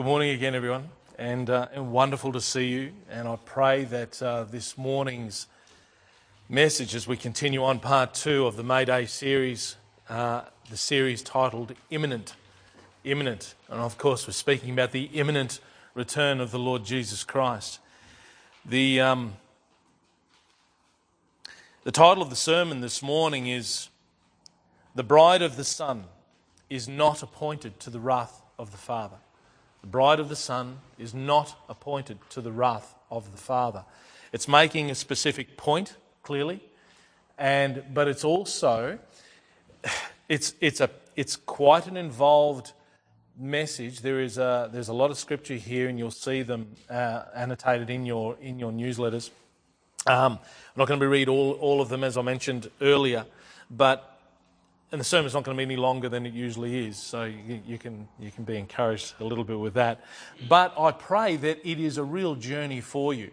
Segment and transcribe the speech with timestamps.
[0.00, 0.88] Good morning again, everyone,
[1.18, 2.92] and, uh, and wonderful to see you.
[3.10, 5.46] And I pray that uh, this morning's
[6.48, 9.76] message, as we continue on part two of the May Day series,
[10.08, 12.34] uh, the series titled Imminent,
[13.04, 13.54] Imminent.
[13.68, 15.60] And of course, we're speaking about the imminent
[15.94, 17.78] return of the Lord Jesus Christ.
[18.64, 19.34] The, um,
[21.84, 23.90] the title of the sermon this morning is
[24.94, 26.04] The Bride of the Son
[26.70, 29.18] is Not Appointed to the Wrath of the Father.
[29.80, 33.84] The bride of the Son is not appointed to the wrath of the Father.
[34.32, 36.60] It's making a specific point, clearly,
[37.38, 38.98] and, but it's also
[40.28, 42.72] it's, it's, a, it's quite an involved
[43.38, 44.00] message.
[44.00, 47.90] There is a, there's a lot of scripture here, and you'll see them uh, annotated
[47.90, 49.30] in your, in your newsletters.
[50.06, 50.38] Um, I'm
[50.76, 53.26] not going to read all, all of them, as I mentioned earlier,
[53.70, 54.09] but
[54.92, 57.60] and the sermon's not going to be any longer than it usually is, so you,
[57.66, 60.04] you, can, you can be encouraged a little bit with that.
[60.48, 63.30] But I pray that it is a real journey for you.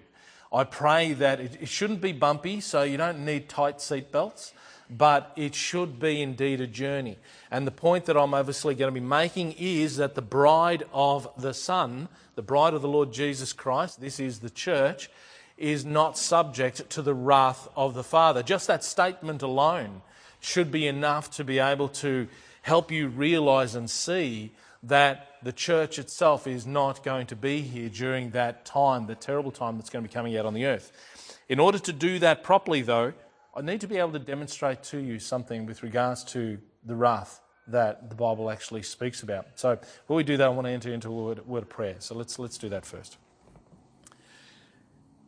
[0.53, 4.53] I pray that it, it shouldn't be bumpy, so you don't need tight seat belts,
[4.89, 7.17] but it should be indeed a journey.
[7.49, 11.27] And the point that I'm obviously going to be making is that the bride of
[11.37, 15.09] the Son, the bride of the Lord Jesus Christ, this is the church,
[15.57, 18.43] is not subject to the wrath of the Father.
[18.43, 20.03] Just that statement alone
[20.39, 22.27] should be enough to be able to
[22.61, 24.51] help you realize and see
[24.83, 29.51] that the church itself is not going to be here during that time, the terrible
[29.51, 30.91] time that's going to be coming out on the earth.
[31.49, 33.13] In order to do that properly, though,
[33.55, 37.41] I need to be able to demonstrate to you something with regards to the wrath
[37.67, 39.47] that the Bible actually speaks about.
[39.55, 41.95] So, before we do that, I want to enter into a word, word of prayer.
[41.99, 43.17] So, let's, let's do that first.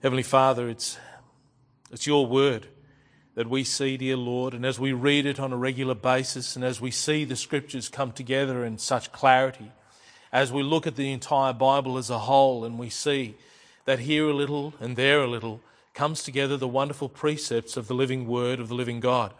[0.01, 0.97] Heavenly Father, it's,
[1.91, 2.67] it's your word
[3.39, 6.65] that we see, dear Lord, and as we read it on a regular basis, and
[6.65, 9.71] as we see the scriptures come together in such clarity,
[10.29, 13.37] as we look at the entire Bible as a whole, and we see
[13.85, 15.61] that here a little and there a little
[15.93, 19.33] comes together the wonderful precepts of the living Word of the living God.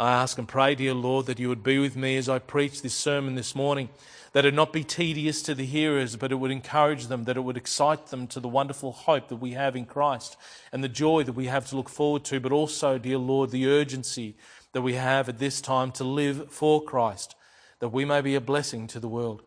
[0.00, 2.82] I ask and pray, dear Lord, that you would be with me as I preach
[2.82, 3.88] this sermon this morning
[4.32, 7.40] that it not be tedious to the hearers, but it would encourage them, that it
[7.40, 10.36] would excite them to the wonderful hope that we have in Christ
[10.70, 13.66] and the joy that we have to look forward to, but also, dear Lord, the
[13.66, 14.36] urgency
[14.72, 17.34] that we have at this time to live for Christ,
[17.80, 19.42] that we may be a blessing to the world.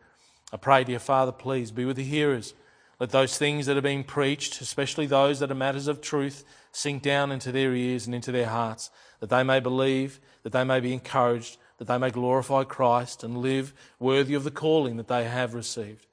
[0.52, 2.54] I pray, dear Father, please be with the hearers.
[3.00, 7.02] Let those things that are being preached, especially those that are matters of truth, sink
[7.04, 8.92] down into their ears and into their hearts,
[9.22, 13.38] that they may believe, that they may be encouraged, that they may glorify Christ and
[13.38, 16.06] live worthy of the calling that they have received.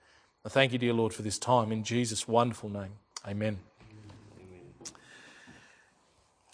[0.44, 1.72] I thank you, dear Lord, for this time.
[1.72, 2.92] In Jesus' wonderful name.
[3.26, 3.58] Amen.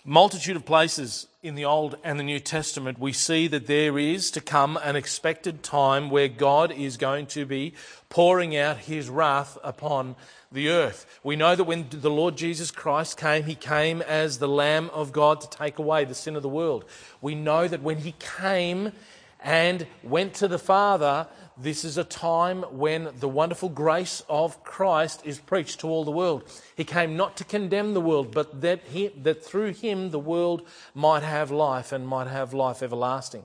[0.07, 4.31] Multitude of places in the Old and the New Testament, we see that there is
[4.33, 7.73] to come an expected time where God is going to be
[8.11, 10.17] pouring out his wrath upon
[10.55, 11.21] the earth.
[11.23, 15.13] We know that when the Lord Jesus Christ came, he came as the Lamb of
[15.13, 16.85] God to take away the sin of the world.
[17.21, 18.93] We know that when he came
[19.41, 21.27] and went to the Father,
[21.59, 26.13] this is a time when the wonderful grace of Christ is preached to all the
[26.13, 26.45] world.
[26.77, 30.67] He came not to condemn the world, but that, he, that through him the world
[30.95, 33.45] might have life and might have life everlasting.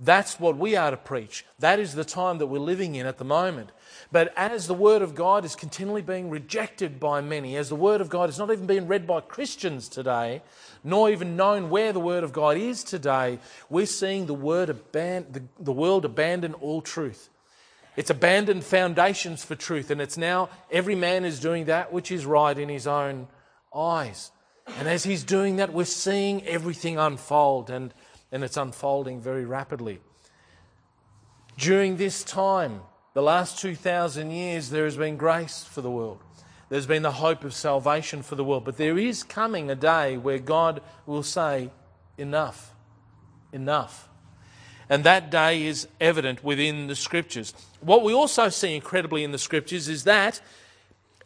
[0.00, 1.44] That's what we are to preach.
[1.58, 3.70] That is the time that we're living in at the moment.
[4.10, 8.00] But as the Word of God is continually being rejected by many, as the Word
[8.00, 10.42] of God is not even being read by Christians today,
[10.82, 15.32] nor even known where the Word of God is today, we're seeing the, word aban-
[15.32, 17.28] the, the world abandon all truth.
[17.96, 22.24] It's abandoned foundations for truth, and it's now every man is doing that which is
[22.24, 23.28] right in his own
[23.74, 24.30] eyes.
[24.78, 27.92] And as he's doing that, we're seeing everything unfold, and,
[28.32, 30.00] and it's unfolding very rapidly.
[31.58, 32.82] During this time,
[33.18, 36.20] the last 2,000 years, there has been grace for the world.
[36.68, 38.64] There's been the hope of salvation for the world.
[38.64, 41.72] But there is coming a day where God will say,
[42.16, 42.72] Enough,
[43.52, 44.08] enough.
[44.88, 47.54] And that day is evident within the scriptures.
[47.80, 50.40] What we also see incredibly in the scriptures is that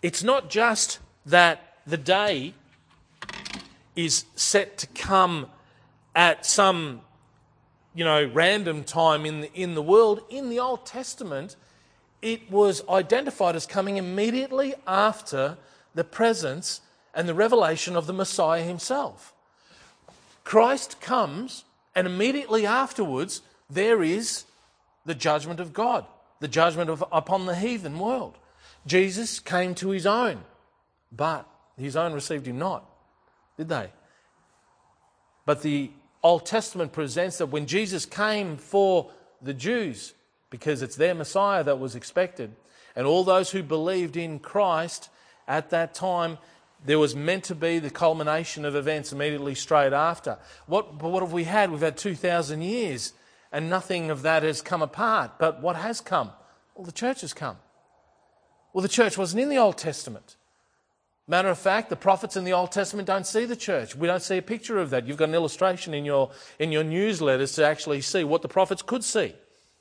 [0.00, 2.54] it's not just that the day
[3.94, 5.50] is set to come
[6.14, 7.02] at some
[7.94, 11.54] you know random time in the, in the world in the old testament
[12.22, 15.58] it was identified as coming immediately after
[15.94, 16.80] the presence
[17.14, 19.34] and the revelation of the Messiah himself.
[20.44, 21.64] Christ comes,
[21.94, 24.44] and immediately afterwards, there is
[25.04, 26.06] the judgment of God,
[26.40, 28.38] the judgment of, upon the heathen world.
[28.86, 30.42] Jesus came to his own,
[31.10, 31.46] but
[31.76, 32.88] his own received him not,
[33.56, 33.90] did they?
[35.44, 35.90] But the
[36.22, 39.10] Old Testament presents that when Jesus came for
[39.40, 40.14] the Jews,
[40.52, 42.54] because it's their Messiah that was expected.
[42.94, 45.08] And all those who believed in Christ
[45.48, 46.36] at that time,
[46.84, 50.36] there was meant to be the culmination of events immediately straight after.
[50.66, 51.70] What, but what have we had?
[51.70, 53.14] We've had 2,000 years
[53.50, 55.38] and nothing of that has come apart.
[55.38, 56.30] But what has come?
[56.74, 57.56] Well, the church has come.
[58.74, 60.36] Well, the church wasn't in the Old Testament.
[61.26, 63.96] Matter of fact, the prophets in the Old Testament don't see the church.
[63.96, 65.06] We don't see a picture of that.
[65.06, 68.82] You've got an illustration in your, in your newsletters to actually see what the prophets
[68.82, 69.34] could see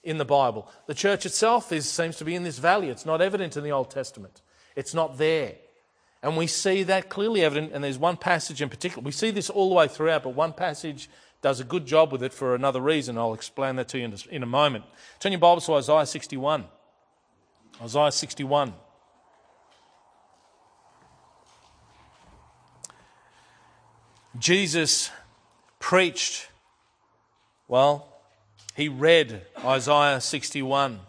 [0.04, 0.70] in the Bible.
[0.88, 2.90] The church itself is, seems to be in this valley.
[2.90, 4.42] It's not evident in the Old Testament,
[4.76, 5.56] it's not there.
[6.24, 9.04] And we see that clearly evident, and there's one passage in particular.
[9.04, 11.10] We see this all the way throughout, but one passage
[11.42, 13.18] does a good job with it for another reason.
[13.18, 14.86] I'll explain that to you in a moment.
[15.20, 16.66] Turn your Bibles to Isaiah 61.
[17.82, 18.74] Isaiah 61.
[24.38, 25.10] Jesus
[25.80, 26.48] preached,
[27.68, 28.11] well,
[28.76, 31.00] he read Isaiah 61,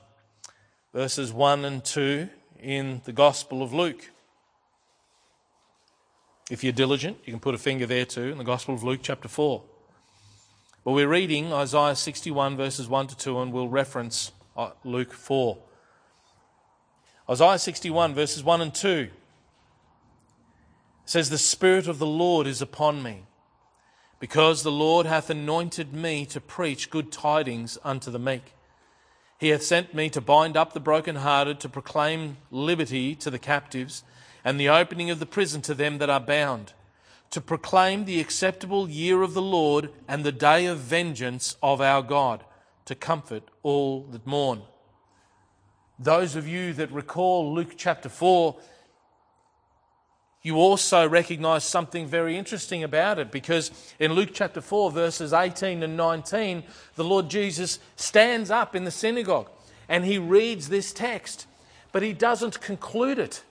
[0.92, 2.28] verses 1 and 2
[2.60, 4.10] in the Gospel of Luke.
[6.50, 9.00] If you're diligent, you can put a finger there too in the Gospel of Luke,
[9.02, 9.62] chapter 4.
[10.84, 15.56] But we're reading Isaiah 61, verses 1 to 2, and we'll reference uh, Luke 4.
[17.30, 19.08] Isaiah 61, verses 1 and 2
[21.04, 23.22] says, The Spirit of the Lord is upon me,
[24.22, 28.54] because the Lord hath anointed me to preach good tidings unto the meek.
[29.36, 34.04] He hath sent me to bind up the brokenhearted, to proclaim liberty to the captives
[34.44, 36.72] and the opening of the prison to them that are bound,
[37.30, 42.00] to proclaim the acceptable year of the Lord and the day of vengeance of our
[42.00, 42.44] God,
[42.84, 44.62] to comfort all that mourn.
[45.98, 48.56] Those of you that recall Luke chapter 4,
[50.42, 55.82] you also recognize something very interesting about it because in Luke chapter 4, verses 18
[55.84, 56.64] and 19,
[56.96, 59.48] the Lord Jesus stands up in the synagogue
[59.88, 61.46] and he reads this text,
[61.92, 63.44] but he doesn't conclude it.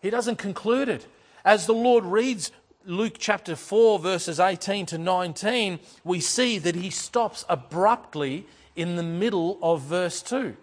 [0.00, 1.06] He doesn't conclude it.
[1.44, 2.52] As the Lord reads
[2.86, 9.02] Luke chapter 4, verses 18 to 19, we see that he stops abruptly in the
[9.02, 10.56] middle of verse 2,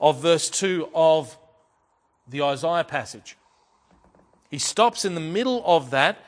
[0.00, 1.38] of verse 2 of
[2.28, 3.36] the Isaiah passage.
[4.50, 6.18] He stops in the middle of that,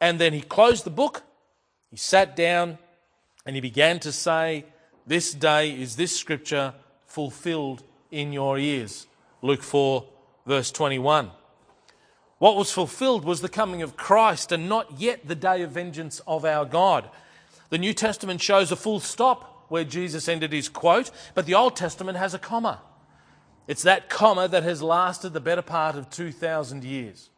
[0.00, 1.22] and then he closed the book,
[1.90, 2.78] he sat down,
[3.46, 4.64] and he began to say,
[5.06, 6.74] This day is this scripture
[7.06, 9.06] fulfilled in your ears.
[9.42, 10.04] Luke 4,
[10.46, 11.30] verse 21.
[12.38, 16.20] What was fulfilled was the coming of Christ and not yet the day of vengeance
[16.26, 17.08] of our God.
[17.70, 21.76] The New Testament shows a full stop where Jesus ended his quote, but the Old
[21.76, 22.80] Testament has a comma.
[23.66, 27.30] It's that comma that has lasted the better part of 2,000 years.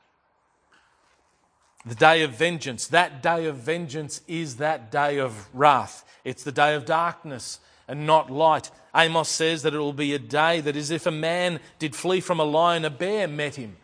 [1.87, 2.89] The day of vengeance.
[2.89, 6.05] That day of vengeance is that day of wrath.
[6.25, 8.73] It's the day of darkness and not light.
[8.95, 12.21] Amos says that it will be a day that is if a man did flee
[12.21, 13.77] from a lion, a bear met him.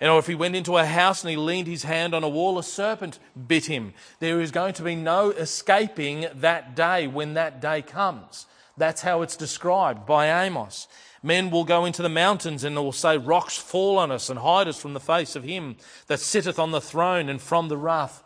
[0.00, 2.58] And if he went into a house and he leaned his hand on a wall,
[2.58, 3.94] a serpent bit him.
[4.20, 8.46] There is going to be no escaping that day when that day comes.
[8.76, 10.86] That's how it's described by Amos.
[11.22, 14.68] Men will go into the mountains and will say, Rocks fall on us and hide
[14.68, 18.22] us from the face of him that sitteth on the throne and from the wrath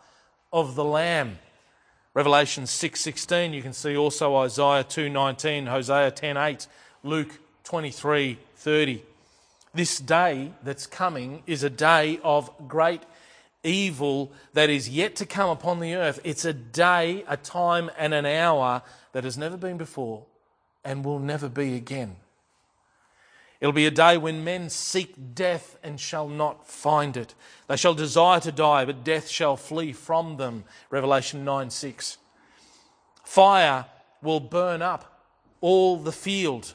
[0.53, 1.39] of the Lamb.
[2.15, 6.67] Revelation 6:16, you can see also Isaiah 2:19, Hosea 10:8,
[7.03, 9.03] Luke 23:30.
[9.73, 13.03] This day that's coming is a day of great
[13.63, 16.21] evil that is yet to come upon the earth.
[16.25, 18.83] It's a day, a time and an hour
[19.13, 20.27] that has never been before
[20.85, 22.17] and will never be again.
[23.63, 27.33] It'll be a day when men seek death and shall not find it.
[27.69, 30.65] They shall desire to die, but death shall flee from them.
[30.91, 32.19] Revelation 9 6.
[33.23, 33.87] Fire
[34.21, 35.23] will burn up
[35.61, 36.75] all the field,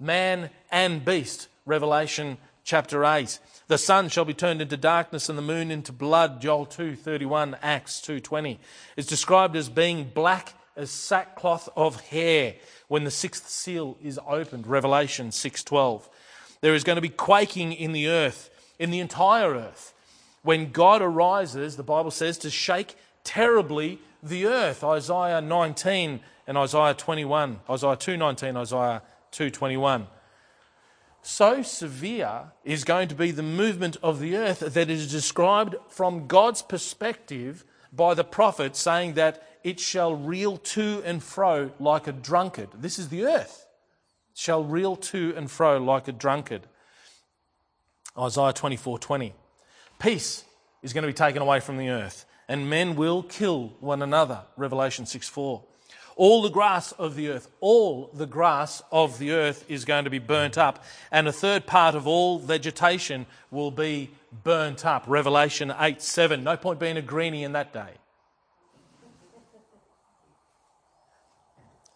[0.00, 1.46] man and beast.
[1.66, 3.38] Revelation chapter 8.
[3.68, 6.40] The sun shall be turned into darkness and the moon into blood.
[6.40, 8.58] Joel 2:31, Acts 2:20.
[8.96, 12.56] Is described as being black as sackcloth of hair
[12.88, 14.66] when the sixth seal is opened.
[14.66, 16.08] Revelation 6:12.
[16.60, 19.94] There is going to be quaking in the earth, in the entire earth.
[20.42, 24.84] When God arises, the Bible says, to shake terribly the earth.
[24.84, 27.60] Isaiah 19 and Isaiah 21.
[27.68, 30.06] Isaiah 2:19, Isaiah 2:21.
[31.22, 36.26] So severe is going to be the movement of the earth that is described from
[36.26, 42.12] God's perspective by the prophet saying that it shall reel to and fro like a
[42.12, 42.68] drunkard.
[42.74, 43.63] This is the earth
[44.34, 46.62] shall reel to and fro like a drunkard.
[48.18, 49.32] Isaiah 24 20.
[49.98, 50.44] Peace
[50.82, 54.42] is going to be taken away from the earth, and men will kill one another.
[54.56, 55.62] Revelation 6 4.
[56.16, 60.10] All the grass of the earth, all the grass of the earth is going to
[60.10, 64.10] be burnt up, and a third part of all vegetation will be
[64.44, 65.04] burnt up.
[65.08, 66.44] Revelation 8 7.
[66.44, 67.94] No point being a greenie in that day.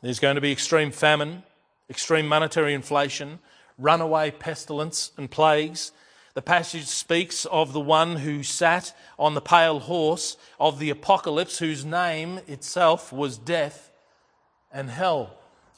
[0.01, 1.43] There's going to be extreme famine,
[1.91, 3.39] extreme monetary inflation,
[3.79, 5.93] runaway pestilence and plagues.
[6.35, 11.59] The passage speaks of the one who sat on the pale horse of the apocalypse,
[11.59, 13.91] whose name itself was death,
[14.73, 15.37] and hell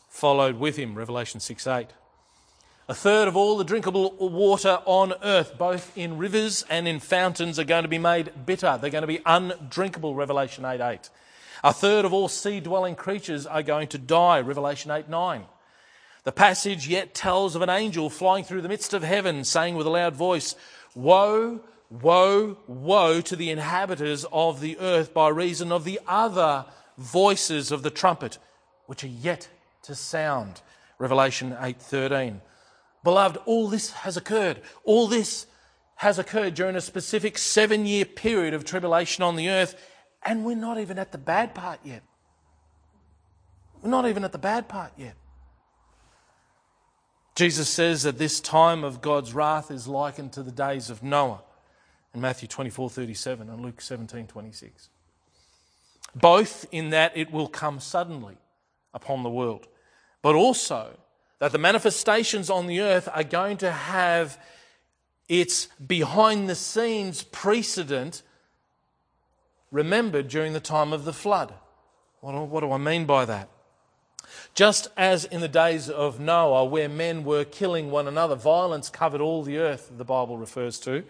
[0.08, 0.96] followed with him.
[0.96, 1.86] Revelation 6 8.
[2.88, 7.56] A third of all the drinkable water on earth, both in rivers and in fountains,
[7.56, 8.76] are going to be made bitter.
[8.80, 10.16] They're going to be undrinkable.
[10.16, 11.10] Revelation 8 8.
[11.62, 14.40] A third of all sea dwelling creatures are going to die.
[14.40, 15.44] Revelation 8 9.
[16.24, 19.86] The passage yet tells of an angel flying through the midst of heaven, saying with
[19.86, 20.54] a loud voice,
[20.94, 26.66] Woe, woe, woe to the inhabitants of the earth by reason of the other
[26.98, 28.38] voices of the trumpet,
[28.86, 29.48] which are yet
[29.82, 30.60] to sound.
[30.98, 32.42] Revelation 8:13.
[33.02, 34.60] Beloved, all this has occurred.
[34.84, 35.46] All this
[35.96, 39.74] has occurred during a specific seven year period of tribulation on the earth,
[40.22, 42.02] and we're not even at the bad part yet.
[43.82, 45.14] We're not even at the bad part yet.
[47.34, 51.42] Jesus says that this time of God's wrath is likened to the days of Noah
[52.14, 54.88] in Matthew 24 37 and Luke 17 26.
[56.14, 58.37] Both in that it will come suddenly
[58.92, 59.68] upon the world,
[60.22, 60.99] but also
[61.38, 64.38] that the manifestations on the earth are going to have
[65.28, 68.22] its behind the scenes precedent
[69.70, 71.54] remembered during the time of the flood.
[72.20, 73.49] What do I mean by that?
[74.54, 79.20] Just as in the days of Noah, where men were killing one another, violence covered
[79.20, 81.04] all the earth, the Bible refers to.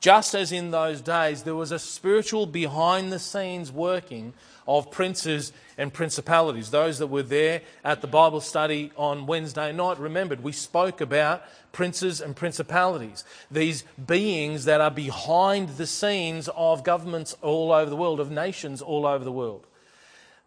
[0.00, 4.32] Just as in those days, there was a spiritual behind the scenes working
[4.66, 6.70] of princes and principalities.
[6.70, 11.42] Those that were there at the Bible study on Wednesday night remembered we spoke about
[11.72, 17.96] princes and principalities, these beings that are behind the scenes of governments all over the
[17.96, 19.66] world, of nations all over the world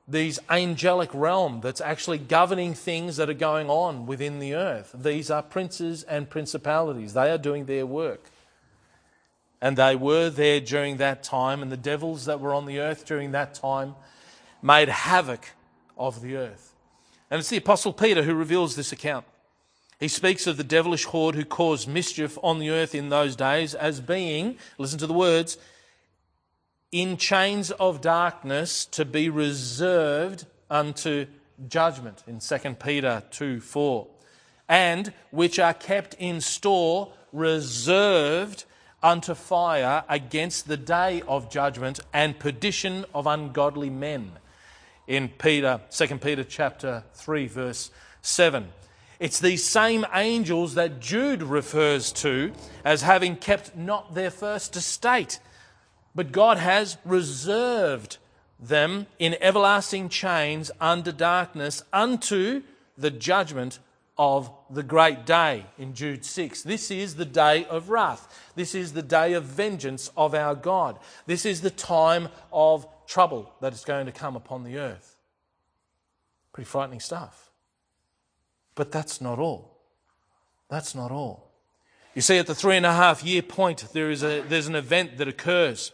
[0.08, 4.96] these angelic realm that's actually governing things that are going on within the earth.
[4.98, 7.14] These are princes and principalities.
[7.14, 8.30] They are doing their work.
[9.62, 13.06] And they were there during that time, and the devils that were on the earth
[13.06, 13.96] during that time
[14.62, 15.50] made havoc
[15.98, 16.74] of the earth.
[17.30, 19.26] And it's the Apostle Peter who reveals this account.
[20.00, 23.74] He speaks of the devilish horde who caused mischief on the earth in those days
[23.74, 25.58] as being, listen to the words,
[26.92, 31.26] in chains of darkness to be reserved unto
[31.68, 34.08] judgment in 2 Peter 2 4,
[34.70, 38.66] and which are kept in store, reserved
[39.04, 44.32] unto fire against the day of judgment and perdition of ungodly men.
[45.08, 47.92] In Peter 2 Peter chapter 3 verse
[48.22, 48.68] 7
[49.20, 52.52] it's these same angels that Jude refers to
[52.84, 55.40] as having kept not their first estate
[56.18, 58.18] but God has reserved
[58.60, 62.64] them in everlasting chains under darkness unto
[62.98, 63.78] the judgment
[64.18, 66.64] of the great day in Jude 6.
[66.64, 68.52] This is the day of wrath.
[68.56, 70.98] This is the day of vengeance of our God.
[71.28, 75.18] This is the time of trouble that is going to come upon the earth.
[76.52, 77.52] Pretty frightening stuff.
[78.74, 79.78] But that's not all.
[80.68, 81.52] That's not all.
[82.16, 84.74] You see, at the three and a half year point, there is a, there's an
[84.74, 85.92] event that occurs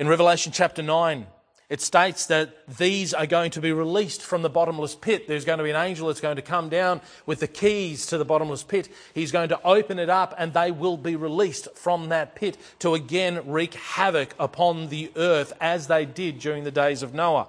[0.00, 1.26] in Revelation chapter 9,
[1.68, 5.28] it states that these are going to be released from the bottomless pit.
[5.28, 8.16] There's going to be an angel that's going to come down with the keys to
[8.16, 8.88] the bottomless pit.
[9.12, 12.94] He's going to open it up and they will be released from that pit to
[12.94, 17.48] again wreak havoc upon the earth as they did during the days of Noah.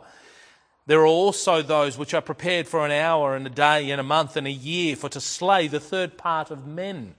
[0.88, 4.04] There are also those which are prepared for an hour and a day and a
[4.04, 7.16] month and a year for to slay the third part of men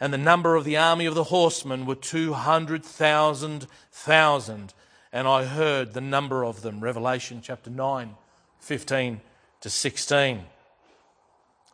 [0.00, 4.74] and the number of the army of the horsemen were 200,000 thousand.
[5.12, 6.80] And I heard the number of them.
[6.80, 8.14] Revelation chapter 9,
[8.60, 9.20] 15
[9.60, 10.44] to 16.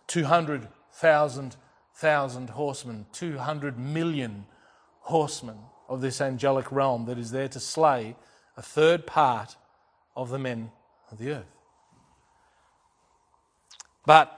[0.09, 1.56] 200,000
[1.95, 4.45] thousand horsemen, 200 million
[5.00, 5.56] horsemen
[5.88, 8.14] of this angelic realm that is there to slay
[8.56, 9.56] a third part
[10.14, 10.71] of the men
[11.11, 11.56] of the earth.
[14.04, 14.33] But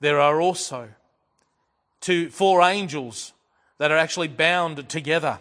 [0.00, 0.90] there are also
[2.06, 3.32] to four angels
[3.78, 5.40] that are actually bound together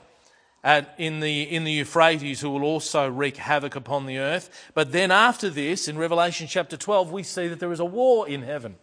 [0.64, 4.50] at, in, the, in the Euphrates who will also wreak havoc upon the earth.
[4.74, 8.28] But then after this, in Revelation chapter 12, we see that there is a war
[8.28, 8.78] in heaven.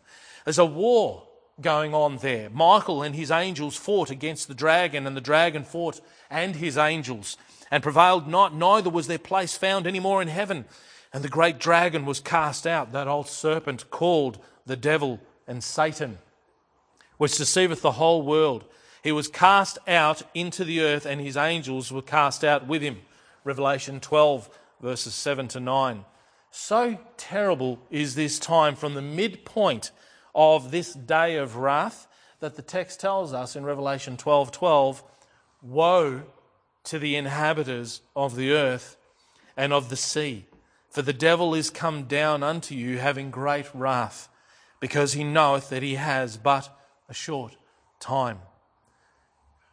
[0.44, 1.26] There's a war
[1.60, 2.50] going on there.
[2.50, 7.36] Michael and his angels fought against the dragon, and the dragon fought and his angels.
[7.68, 10.66] and prevailed not, neither was their place found any more in heaven.
[11.12, 16.18] And the great dragon was cast out, that old serpent called the devil and Satan,
[17.22, 18.64] which deceiveth the whole world.
[19.04, 23.00] He was cast out into the earth, and his angels were cast out with him.
[23.44, 24.50] Revelation 12,
[24.80, 26.04] verses 7 to 9.
[26.50, 29.92] So terrible is this time from the midpoint
[30.34, 32.08] of this day of wrath
[32.40, 35.04] that the text tells us in Revelation 12 12,
[35.62, 36.22] Woe
[36.82, 38.96] to the inhabitants of the earth
[39.56, 40.46] and of the sea,
[40.90, 44.28] for the devil is come down unto you having great wrath,
[44.80, 46.76] because he knoweth that he has but
[47.12, 47.54] a short
[48.00, 48.38] time.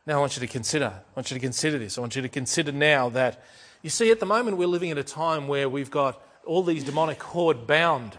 [0.06, 1.98] Now, I want you to consider, I want you to consider this.
[1.98, 3.42] I want you to consider now that,
[3.82, 6.84] you see, at the moment we're living at a time where we've got all these
[6.84, 8.18] demonic horde bound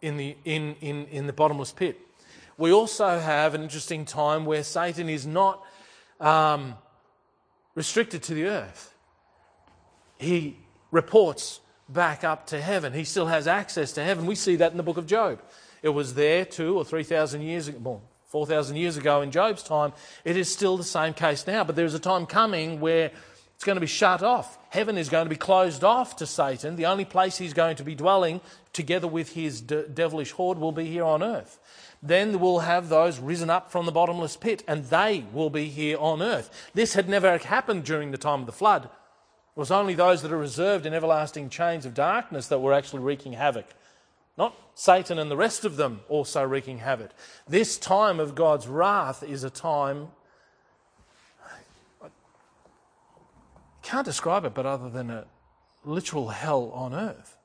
[0.00, 1.98] in the, in, in, in the bottomless pit.
[2.56, 5.60] We also have an interesting time where Satan is not
[6.20, 6.76] um,
[7.74, 8.94] restricted to the earth.
[10.18, 10.56] He
[10.92, 12.92] reports back up to heaven.
[12.92, 14.24] He still has access to heaven.
[14.24, 15.42] We see that in the book of Job.
[15.82, 18.02] It was there two or three thousand years ago,
[18.32, 19.92] 4,000 years ago in Job's time.
[20.24, 23.10] It is still the same case now, but there's a time coming where
[23.54, 24.58] it's going to be shut off.
[24.70, 26.76] Heaven is going to be closed off to Satan.
[26.76, 28.40] The only place he's going to be dwelling
[28.72, 31.60] together with his de- devilish horde will be here on earth.
[32.02, 35.98] Then we'll have those risen up from the bottomless pit, and they will be here
[35.98, 36.70] on earth.
[36.72, 38.84] This had never happened during the time of the flood.
[38.84, 43.02] It was only those that are reserved in everlasting chains of darkness that were actually
[43.02, 43.66] wreaking havoc.
[44.36, 47.10] Not Satan and the rest of them also wreaking havoc.
[47.46, 50.08] This time of God's wrath is a time.
[52.02, 52.08] I
[53.82, 55.26] can't describe it, but other than a
[55.84, 57.36] literal hell on earth.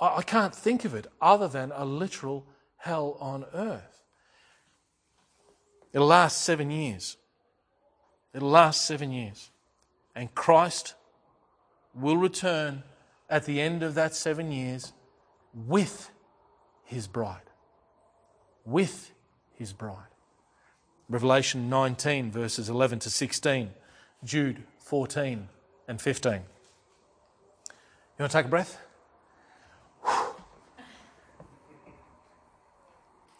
[0.00, 2.46] I can't think of it other than a literal
[2.78, 4.02] hell on earth.
[5.92, 7.16] It'll last seven years.
[8.34, 9.50] It'll last seven years.
[10.14, 10.94] And Christ
[11.94, 12.82] will return
[13.28, 14.92] at the end of that seven years
[15.54, 16.10] with
[16.84, 17.50] his bride.
[18.64, 19.12] With
[19.54, 20.08] his bride.
[21.08, 23.70] Revelation 19, verses 11 to 16,
[24.24, 25.48] Jude 14
[25.88, 26.32] and 15.
[26.32, 26.40] You
[28.18, 28.78] want to take a breath?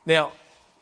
[0.07, 0.33] Now,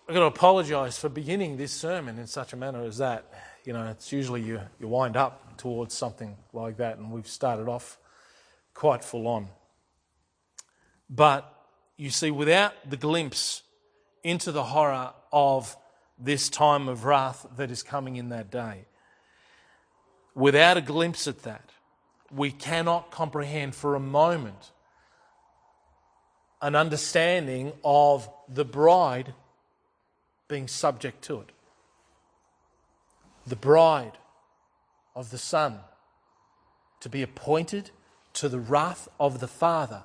[0.09, 3.31] I've got to apologise for beginning this sermon in such a manner as that.
[3.67, 7.69] You know, it's usually you, you wind up towards something like that, and we've started
[7.69, 7.99] off
[8.73, 9.49] quite full on.
[11.11, 11.53] But
[11.97, 13.63] you see, without the glimpse
[14.23, 15.77] into the horror of
[16.19, 18.85] this time of wrath that is coming in that day,
[20.35, 21.71] without a glimpse at that,
[22.31, 24.73] we cannot comprehend for a moment
[26.61, 29.33] an understanding of the bride
[30.49, 31.51] being subject to it.
[33.47, 34.19] The bride
[35.15, 35.81] of the Son
[37.01, 37.91] to be appointed
[38.35, 40.05] to the wrath of the Father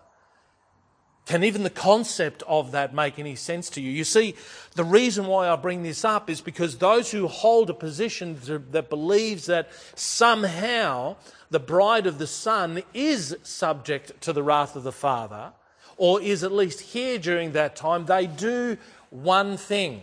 [1.25, 3.89] can even the concept of that make any sense to you?
[3.89, 4.35] You see,
[4.75, 8.37] the reason why I bring this up is because those who hold a position
[8.71, 11.15] that believes that somehow
[11.49, 15.53] the bride of the Son is subject to the wrath of the Father,
[15.95, 18.77] or is at least here during that time, they do
[19.09, 20.01] one thing,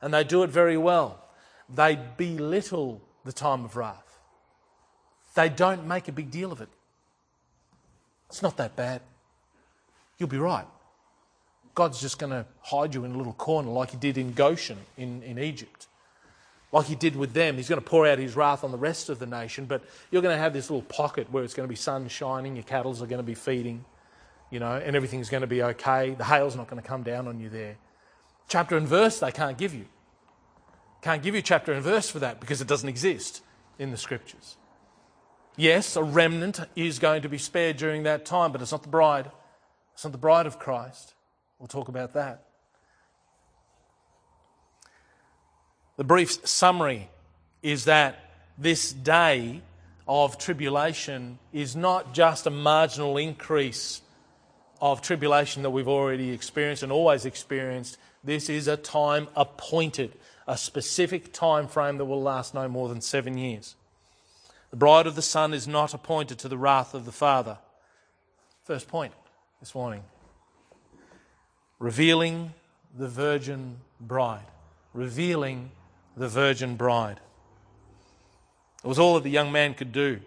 [0.00, 1.22] and they do it very well.
[1.68, 4.18] They belittle the time of wrath.
[5.34, 6.70] They don't make a big deal of it.
[8.30, 9.02] It's not that bad
[10.18, 10.66] you'll be right.
[11.74, 14.78] God's just going to hide you in a little corner like he did in Goshen
[14.96, 15.86] in, in Egypt.
[16.72, 17.56] Like he did with them.
[17.56, 20.20] He's going to pour out his wrath on the rest of the nation, but you're
[20.20, 22.92] going to have this little pocket where it's going to be sun shining, your cattle
[22.92, 23.84] are going to be feeding,
[24.50, 26.14] you know, and everything's going to be okay.
[26.14, 27.76] The hail's not going to come down on you there.
[28.48, 29.86] Chapter and verse they can't give you.
[31.00, 33.42] Can't give you chapter and verse for that because it doesn't exist
[33.78, 34.56] in the scriptures.
[35.56, 38.88] Yes, a remnant is going to be spared during that time, but it's not the
[38.88, 39.30] bride.
[40.04, 41.14] Not the bride of Christ.
[41.58, 42.44] We'll talk about that.
[45.96, 47.10] The brief summary
[47.62, 49.60] is that this day
[50.06, 54.00] of tribulation is not just a marginal increase
[54.80, 57.98] of tribulation that we've already experienced and always experienced.
[58.22, 60.12] This is a time appointed,
[60.46, 63.74] a specific time frame that will last no more than seven years.
[64.70, 67.58] The bride of the Son is not appointed to the wrath of the Father.
[68.62, 69.12] First point
[69.60, 70.02] this morning.
[71.78, 72.54] Revealing
[72.96, 74.46] the virgin bride.
[74.94, 75.70] Revealing
[76.16, 77.20] the virgin bride.
[78.84, 80.20] It was all that the young man could do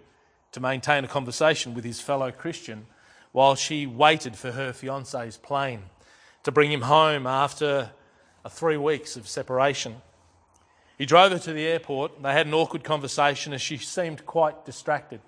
[0.52, 2.86] to maintain a conversation with his fellow Christian
[3.32, 5.84] while she waited for her fiance's plane
[6.44, 7.92] to bring him home after
[8.50, 10.02] three weeks of separation.
[10.98, 12.18] He drove her to the airport.
[12.18, 15.22] And they had an awkward conversation as she seemed quite distracted.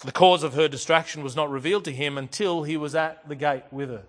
[0.00, 3.34] The cause of her distraction was not revealed to him until he was at the
[3.34, 4.04] gate with her.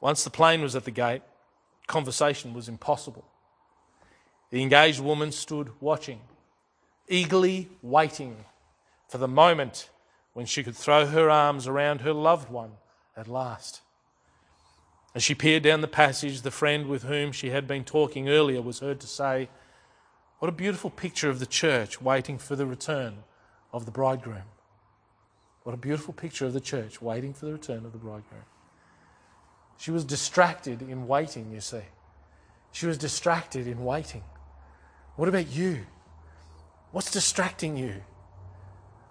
[0.00, 1.22] Once the plane was at the gate,
[1.86, 3.24] conversation was impossible.
[4.50, 6.20] The engaged woman stood watching,
[7.08, 8.44] eagerly waiting
[9.08, 9.90] for the moment
[10.32, 12.72] when she could throw her arms around her loved one
[13.16, 13.80] at last.
[15.14, 18.62] As she peered down the passage, the friend with whom she had been talking earlier
[18.62, 19.48] was heard to say,
[20.38, 23.24] What a beautiful picture of the church waiting for the return
[23.72, 24.42] of the bridegroom.
[25.62, 28.42] What a beautiful picture of the church waiting for the return of the bridegroom.
[29.78, 31.82] She was distracted in waiting, you see.
[32.72, 34.22] She was distracted in waiting.
[35.16, 35.80] What about you?
[36.90, 38.02] What's distracting you?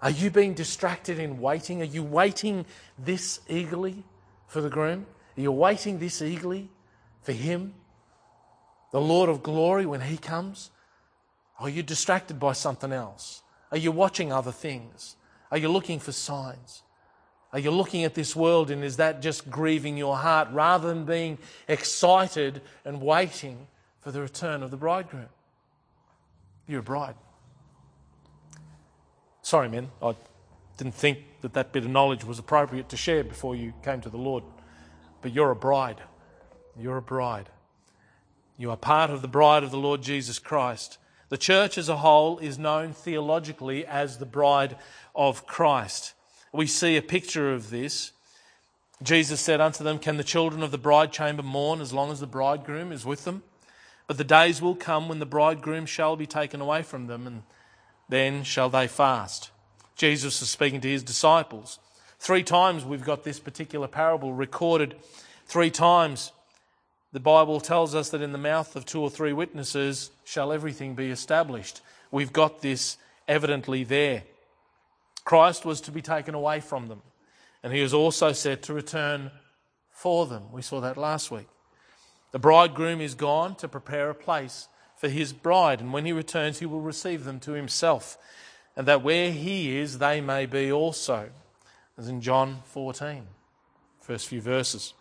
[0.00, 1.80] Are you being distracted in waiting?
[1.80, 2.66] Are you waiting
[2.98, 4.02] this eagerly
[4.46, 5.06] for the groom?
[5.36, 6.70] Are you waiting this eagerly
[7.22, 7.74] for him,
[8.90, 10.70] the Lord of glory, when he comes?
[11.58, 13.42] Or Are you distracted by something else?
[13.72, 15.16] Are you watching other things?
[15.50, 16.82] Are you looking for signs?
[17.52, 21.04] Are you looking at this world and is that just grieving your heart rather than
[21.04, 23.66] being excited and waiting
[24.00, 25.28] for the return of the bridegroom?
[26.66, 27.14] You're a bride.
[29.42, 30.14] Sorry, men, I
[30.76, 34.10] didn't think that that bit of knowledge was appropriate to share before you came to
[34.10, 34.44] the Lord.
[35.20, 36.00] But you're a bride.
[36.78, 37.48] You're a bride.
[38.56, 40.98] You are part of the bride of the Lord Jesus Christ.
[41.32, 44.76] The church as a whole is known theologically as the bride
[45.14, 46.12] of Christ.
[46.52, 48.12] We see a picture of this.
[49.02, 52.20] Jesus said unto them, Can the children of the bride chamber mourn as long as
[52.20, 53.42] the bridegroom is with them?
[54.06, 57.44] But the days will come when the bridegroom shall be taken away from them, and
[58.10, 59.52] then shall they fast.
[59.96, 61.78] Jesus is speaking to his disciples.
[62.18, 64.96] Three times we've got this particular parable recorded.
[65.46, 66.32] Three times
[67.12, 70.94] the Bible tells us that in the mouth of two or three witnesses shall everything
[70.94, 71.82] be established.
[72.10, 72.96] We've got this
[73.28, 74.24] evidently there.
[75.24, 77.02] Christ was to be taken away from them,
[77.62, 79.30] and he was also said to return
[79.90, 80.50] for them.
[80.52, 81.48] We saw that last week.
[82.32, 86.60] The bridegroom is gone to prepare a place for his bride, and when he returns,
[86.60, 88.16] he will receive them to himself,
[88.74, 91.28] and that where he is, they may be also.
[91.98, 93.26] As in John 14,
[94.00, 94.94] first few verses.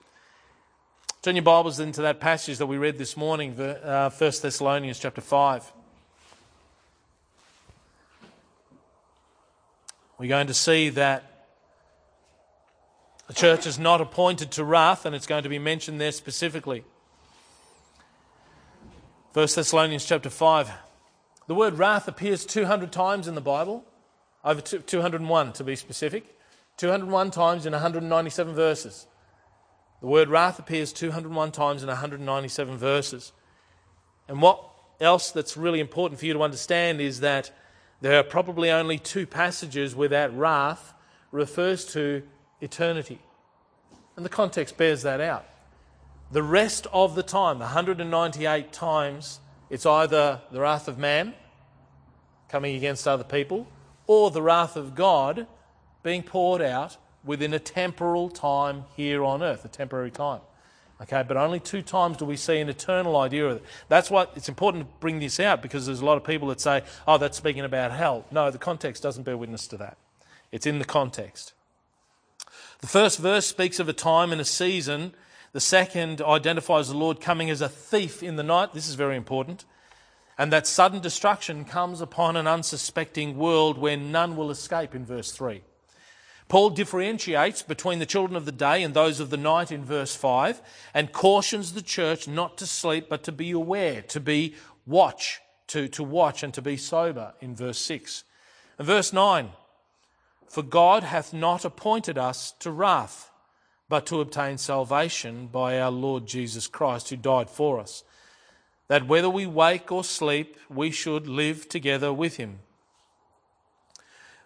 [1.21, 5.21] Turn your Bibles into that passage that we read this morning, uh, 1 Thessalonians chapter
[5.21, 5.71] 5.
[10.17, 11.45] We're going to see that
[13.27, 16.83] the church is not appointed to wrath, and it's going to be mentioned there specifically.
[19.33, 20.71] 1 Thessalonians chapter 5.
[21.45, 23.85] The word wrath appears 200 times in the Bible,
[24.43, 26.35] over 201 to be specific,
[26.77, 29.05] 201 times in 197 verses.
[30.01, 33.31] The word wrath appears 201 times in 197 verses.
[34.27, 34.63] And what
[34.99, 37.51] else that's really important for you to understand is that
[38.01, 40.93] there are probably only two passages where that wrath
[41.31, 42.23] refers to
[42.61, 43.19] eternity.
[44.15, 45.45] And the context bears that out.
[46.31, 51.35] The rest of the time, the 198 times, it's either the wrath of man
[52.49, 53.67] coming against other people
[54.07, 55.45] or the wrath of God
[56.03, 60.41] being poured out within a temporal time here on earth, a temporary time.
[61.01, 63.63] Okay, but only two times do we see an eternal idea of it.
[63.87, 66.61] That's why it's important to bring this out because there's a lot of people that
[66.61, 68.25] say, oh, that's speaking about hell.
[68.31, 69.97] No, the context doesn't bear witness to that.
[70.51, 71.53] It's in the context.
[72.81, 75.13] The first verse speaks of a time and a season.
[75.53, 78.73] The second identifies the Lord coming as a thief in the night.
[78.73, 79.65] This is very important.
[80.37, 85.31] And that sudden destruction comes upon an unsuspecting world where none will escape in verse
[85.31, 85.61] 3.
[86.51, 90.13] Paul differentiates between the children of the day and those of the night in verse
[90.17, 90.61] 5
[90.93, 95.87] and cautions the church not to sleep but to be aware, to be watch, to,
[95.87, 98.25] to watch and to be sober in verse 6.
[98.77, 99.51] And verse 9
[100.49, 103.31] For God hath not appointed us to wrath,
[103.87, 108.03] but to obtain salvation by our Lord Jesus Christ, who died for us,
[108.89, 112.59] that whether we wake or sleep, we should live together with him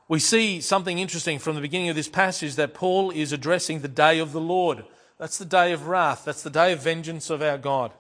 [0.08, 3.88] we see something interesting from the beginning of this passage that Paul is addressing the
[3.88, 4.86] day of the Lord.
[5.18, 6.26] That's the day of wrath.
[6.26, 7.92] That's the day of vengeance of our God.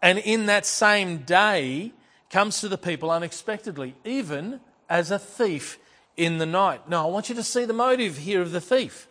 [0.00, 1.92] And in that same day
[2.30, 5.78] comes to the people unexpectedly, even as a thief
[6.16, 6.88] in the night.
[6.88, 9.08] Now, I want you to see the motive here of the thief.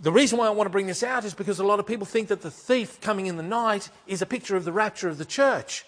[0.00, 2.06] The reason why I want to bring this out is because a lot of people
[2.06, 5.18] think that the thief coming in the night is a picture of the rapture of
[5.18, 5.84] the church.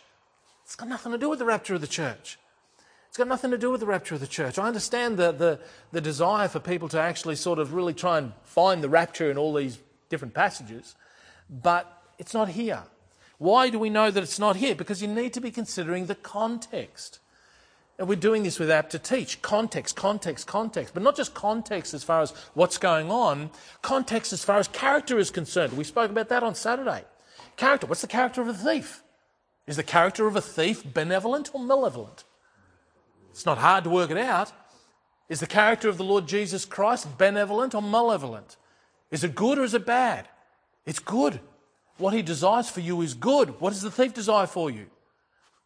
[0.64, 2.38] It's got nothing to do with the rapture of the church.
[3.12, 4.58] It's got nothing to do with the rapture of the church.
[4.58, 8.32] I understand the, the, the desire for people to actually sort of really try and
[8.42, 10.94] find the rapture in all these different passages,
[11.50, 12.84] but it's not here.
[13.36, 14.74] Why do we know that it's not here?
[14.74, 17.18] Because you need to be considering the context.
[17.98, 21.92] And we're doing this with apt to teach context, context, context, but not just context
[21.92, 23.50] as far as what's going on,
[23.82, 25.74] context as far as character is concerned.
[25.74, 27.04] We spoke about that on Saturday.
[27.58, 27.86] Character.
[27.86, 29.02] What's the character of a thief?
[29.66, 32.24] Is the character of a thief benevolent or malevolent?
[33.32, 34.52] It's not hard to work it out.
[35.28, 38.56] Is the character of the Lord Jesus Christ benevolent or malevolent?
[39.10, 40.28] Is it good or is it bad?
[40.84, 41.40] It's good.
[41.96, 43.60] What he desires for you is good.
[43.60, 44.86] What does the thief desire for you?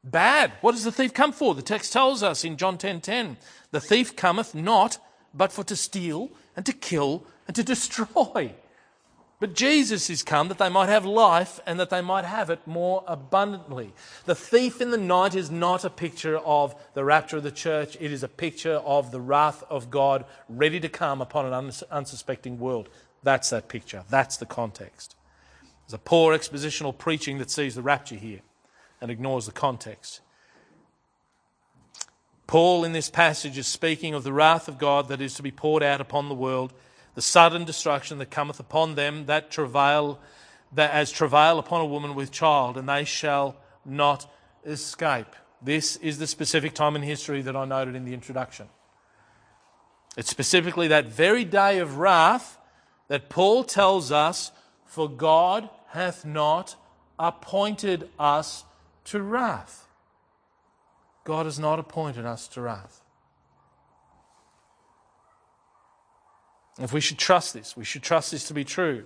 [0.05, 0.52] Bad.
[0.61, 1.55] What does the thief come for?
[1.55, 3.37] The text tells us in John 10:10, 10, 10,
[3.72, 4.98] the thief cometh not
[5.35, 8.55] but for to steal and to kill and to destroy.
[9.38, 12.66] But Jesus is come that they might have life and that they might have it
[12.66, 13.92] more abundantly.
[14.25, 17.96] The thief in the night is not a picture of the rapture of the church,
[18.01, 22.59] it is a picture of the wrath of God ready to come upon an unsuspecting
[22.59, 22.88] world.
[23.22, 24.05] That's that picture.
[24.09, 25.16] That's the context.
[25.87, 28.40] There's a poor expositional preaching that sees the rapture here
[29.03, 30.20] and ignores the context.
[32.46, 35.51] Paul, in this passage, is speaking of the wrath of God that is to be
[35.51, 36.72] poured out upon the world
[37.16, 40.20] the sudden destruction that cometh upon them that travail,
[40.72, 44.31] that as travail upon a woman with child, and they shall not
[44.64, 45.35] escape.
[45.62, 48.68] This is the specific time in history that I noted in the introduction.
[50.18, 52.59] It's specifically that very day of wrath
[53.09, 54.52] that Paul tells us,
[54.85, 56.76] For God hath not
[57.18, 58.64] appointed us
[59.05, 59.88] to wrath.
[61.24, 63.00] God has not appointed us to wrath.
[66.79, 69.05] If we should trust this, we should trust this to be true.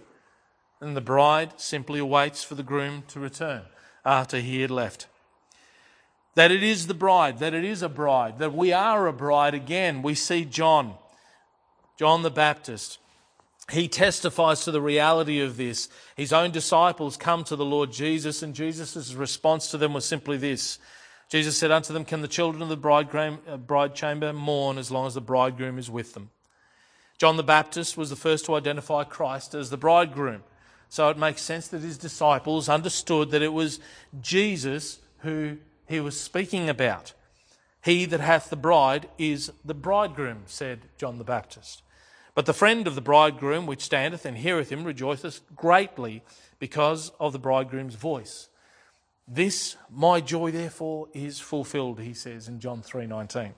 [0.80, 3.62] And the bride simply awaits for the groom to return
[4.04, 5.06] after he had left.
[6.34, 9.54] That it is the bride, that it is a bride, that we are a bride
[9.54, 10.02] again.
[10.02, 10.94] We see John,
[11.98, 12.98] John the Baptist.
[13.70, 15.88] He testifies to the reality of this.
[16.16, 20.36] His own disciples come to the Lord Jesus, and Jesus' response to them was simply
[20.36, 20.78] this
[21.28, 25.06] Jesus said unto them, Can the children of the uh, bride chamber mourn as long
[25.06, 26.30] as the bridegroom is with them?
[27.20, 30.42] John the Baptist was the first to identify Christ as the bridegroom.
[30.88, 33.78] So it makes sense that his disciples understood that it was
[34.22, 37.12] Jesus who he was speaking about.
[37.84, 41.82] He that hath the bride is the bridegroom, said John the Baptist.
[42.34, 46.22] But the friend of the bridegroom, which standeth and heareth him, rejoiceth greatly
[46.58, 48.48] because of the bridegroom's voice.
[49.28, 53.52] This my joy therefore is fulfilled, he says in John 3:19.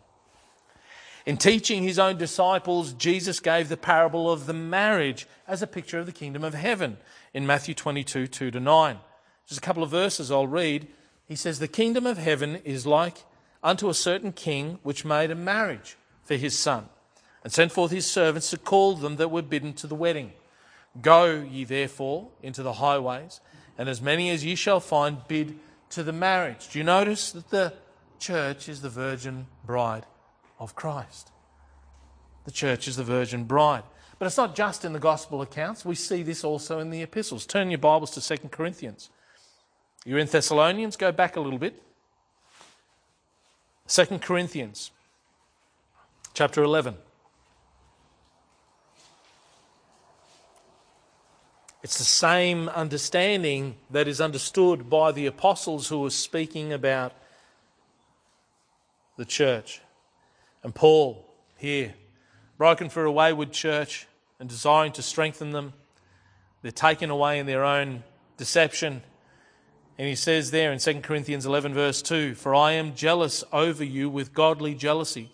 [1.24, 6.00] In teaching his own disciples, Jesus gave the parable of the marriage as a picture
[6.00, 6.98] of the kingdom of heaven
[7.32, 8.98] in Matthew 22 2 to 9.
[9.46, 10.88] Just a couple of verses I'll read.
[11.26, 13.24] He says, The kingdom of heaven is like
[13.62, 16.88] unto a certain king which made a marriage for his son,
[17.44, 20.32] and sent forth his servants to call them that were bidden to the wedding.
[21.00, 23.40] Go ye therefore into the highways,
[23.78, 25.58] and as many as ye shall find bid
[25.90, 26.70] to the marriage.
[26.70, 27.74] Do you notice that the
[28.18, 30.04] church is the virgin bride
[30.62, 31.33] of Christ.
[32.44, 33.83] The church is the virgin bride.
[34.18, 37.44] But it's not just in the gospel accounts, we see this also in the epistles.
[37.44, 39.11] Turn your Bibles to 2 Corinthians.
[40.05, 41.83] You're in Thessalonians, go back a little bit.
[43.88, 44.92] 2 Corinthians
[46.35, 46.94] chapter 11.
[51.83, 57.12] It's the same understanding that is understood by the apostles who were speaking about
[59.16, 59.81] the church.
[60.62, 61.94] And Paul, here,
[62.57, 64.07] broken for a wayward church
[64.38, 65.72] and desiring to strengthen them,
[66.62, 68.05] they're taken away in their own
[68.37, 69.03] deception.
[69.98, 73.85] And he says there in 2 Corinthians 11, verse 2 For I am jealous over
[73.85, 75.31] you with godly jealousy,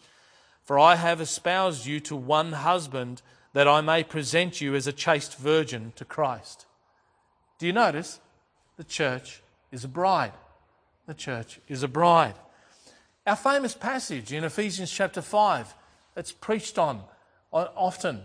[0.64, 4.92] for I have espoused you to one husband, that I may present you as a
[4.92, 6.66] chaste virgin to Christ.
[7.58, 8.20] Do you notice?
[8.76, 10.32] The church is a bride.
[11.06, 12.34] The church is a bride.
[13.28, 15.74] Our famous passage in Ephesians chapter 5,
[16.14, 17.02] that's preached on
[17.52, 18.22] often.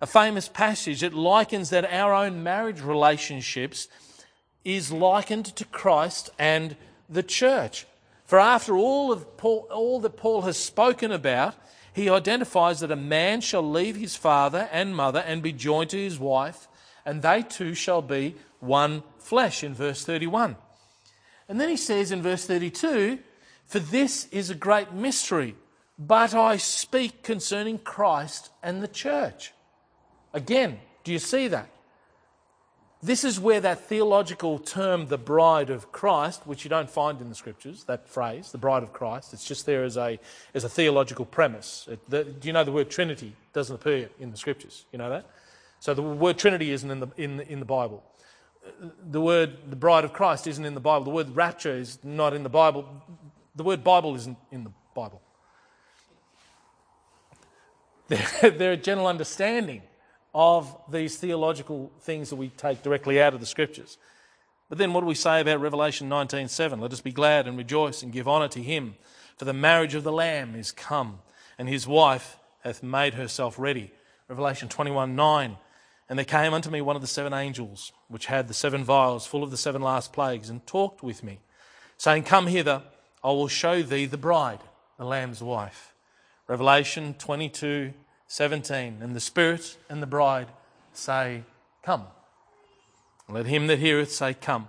[0.00, 3.88] A famous passage, it likens that our own marriage relationships
[4.64, 6.76] is likened to Christ and
[7.08, 7.84] the church.
[8.24, 11.56] For after all, of Paul, all that Paul has spoken about,
[11.92, 15.98] he identifies that a man shall leave his father and mother and be joined to
[15.98, 16.68] his wife,
[17.04, 20.54] and they two shall be one flesh, in verse 31.
[21.48, 23.18] And then he says in verse 32
[23.72, 25.56] for this is a great mystery,
[25.98, 29.54] but I speak concerning Christ and the church.
[30.34, 31.70] Again, do you see that?
[33.02, 37.30] This is where that theological term, the bride of Christ, which you don't find in
[37.30, 40.20] the scriptures, that phrase, the bride of Christ, it's just there as a,
[40.52, 41.88] as a theological premise.
[41.90, 44.84] It, the, do you know the word Trinity doesn't appear in the scriptures?
[44.92, 45.24] You know that?
[45.80, 48.04] So the word Trinity isn't in the, in, in the Bible.
[49.10, 51.04] the word the bride of Christ isn't in the Bible.
[51.04, 52.86] The word rapture is not in the Bible.
[53.54, 55.20] The word Bible isn't in the Bible.
[58.08, 59.82] They're, a general understanding
[60.34, 63.98] of these theological things that we take directly out of the scriptures.
[64.68, 66.80] But then what do we say about Revelation 19:7?
[66.80, 68.96] Let us be glad and rejoice and give honour to him,
[69.36, 71.20] for the marriage of the lamb is come,
[71.58, 73.92] and his wife hath made herself ready.
[74.28, 75.58] Revelation 21:9.
[76.08, 79.26] And there came unto me one of the seven angels, which had the seven vials
[79.26, 81.40] full of the seven last plagues, and talked with me,
[81.96, 82.82] saying, Come hither,
[83.24, 84.60] I will show thee the bride,
[84.98, 85.94] the Lamb's wife.
[86.48, 87.94] Revelation 22
[88.26, 88.98] 17.
[89.02, 90.48] And the Spirit and the bride
[90.92, 91.42] say,
[91.82, 92.04] Come.
[93.28, 94.68] Let him that heareth say, Come.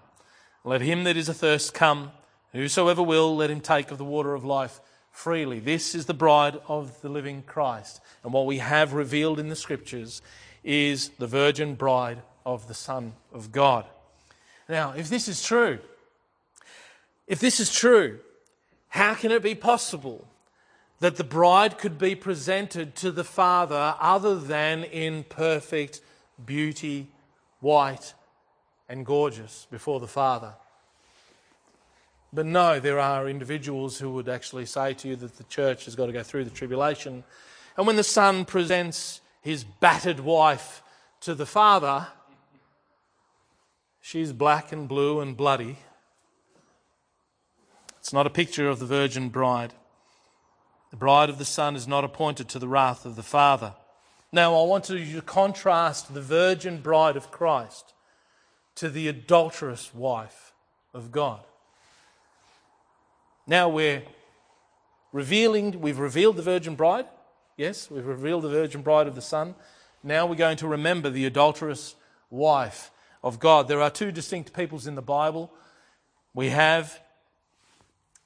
[0.64, 2.12] Let him that is athirst come.
[2.52, 4.80] Whosoever will, let him take of the water of life
[5.12, 5.60] freely.
[5.60, 8.00] This is the bride of the living Christ.
[8.24, 10.22] And what we have revealed in the Scriptures
[10.64, 13.86] is the virgin bride of the Son of God.
[14.70, 15.80] Now, if this is true,
[17.28, 18.20] if this is true,
[18.94, 20.28] how can it be possible
[21.00, 26.00] that the bride could be presented to the Father other than in perfect
[26.46, 27.08] beauty,
[27.60, 28.14] white
[28.88, 30.54] and gorgeous before the Father?
[32.32, 35.96] But no, there are individuals who would actually say to you that the church has
[35.96, 37.24] got to go through the tribulation.
[37.76, 40.84] And when the Son presents his battered wife
[41.22, 42.10] to the Father,
[44.02, 45.80] she's black and blue and bloody.
[48.04, 49.74] It's not a picture of the virgin bride.
[50.92, 53.76] The bride of the Son is not appointed to the wrath of the Father.
[54.30, 57.94] Now, I want you to contrast the virgin bride of Christ
[58.76, 60.52] to the adulterous wife
[60.94, 61.40] of God.
[63.48, 64.04] Now we're
[65.14, 67.06] revealing, we've revealed the virgin bride.
[67.56, 69.56] Yes, we've revealed the virgin bride of the Son.
[70.04, 71.96] Now we're going to remember the adulterous
[72.30, 72.92] wife
[73.24, 73.70] of God.
[73.70, 75.54] There are two distinct peoples in the Bible.
[76.34, 77.00] We have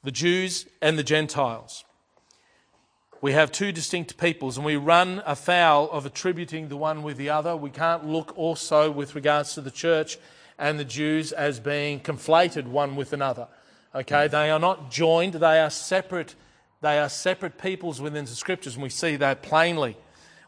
[0.08, 1.84] the Jews and the Gentiles.
[3.20, 7.30] We have two distinct peoples, and we run afoul of attributing the one with the
[7.30, 7.58] other.
[7.58, 10.18] We can't look also with regards to the church
[10.58, 13.50] and the Jews as being conflated one with another.
[13.94, 14.32] Okay, mm.
[14.32, 16.36] they are not joined, they are separate.
[16.80, 19.98] They are separate peoples within the scriptures, and we see that plainly.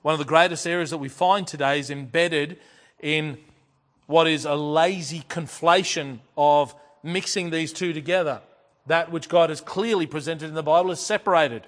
[0.04, 2.60] One of the greatest errors that we find today is embedded
[3.02, 3.40] in
[4.06, 8.40] what is a lazy conflation of mixing these two together.
[8.90, 11.68] That which God has clearly presented in the Bible is separated.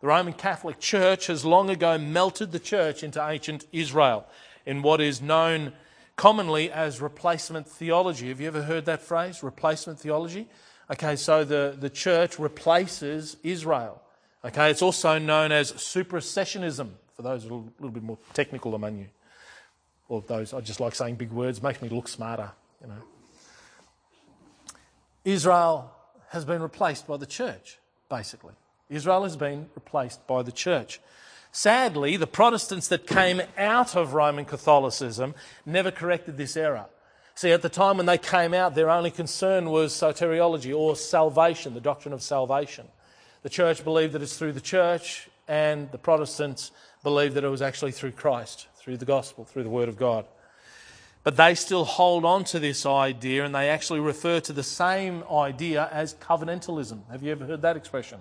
[0.00, 4.26] The Roman Catholic Church has long ago melted the church into ancient Israel
[4.64, 5.74] in what is known
[6.16, 8.28] commonly as replacement theology.
[8.28, 10.48] Have you ever heard that phrase, replacement theology?
[10.90, 14.00] Okay, so the, the church replaces Israel.
[14.42, 19.00] Okay, it's also known as supersessionism, for those a little, little bit more technical among
[19.00, 19.08] you.
[20.08, 23.02] Or those, I just like saying big words, makes me look smarter, you know.
[25.26, 25.93] Israel
[26.34, 27.78] has been replaced by the church,
[28.10, 28.54] basically.
[28.90, 31.00] Israel has been replaced by the church.
[31.52, 36.86] Sadly, the Protestants that came out of Roman Catholicism never corrected this error.
[37.36, 41.72] See, at the time when they came out, their only concern was soteriology or salvation,
[41.72, 42.88] the doctrine of salvation.
[43.42, 46.72] The church believed that it's through the church, and the Protestants
[47.04, 50.26] believed that it was actually through Christ, through the gospel, through the word of God.
[51.24, 55.24] But they still hold on to this idea, and they actually refer to the same
[55.32, 57.10] idea as covenantalism.
[57.10, 58.20] Have you ever heard that expression?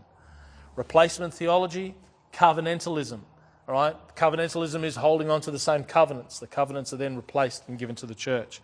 [0.78, 1.96] Replacement theology,
[2.32, 3.20] covenantalism.
[3.68, 3.96] All right?
[4.16, 6.40] Covenantalism is holding on to the same covenants.
[6.40, 8.62] The covenants are then replaced and given to the church.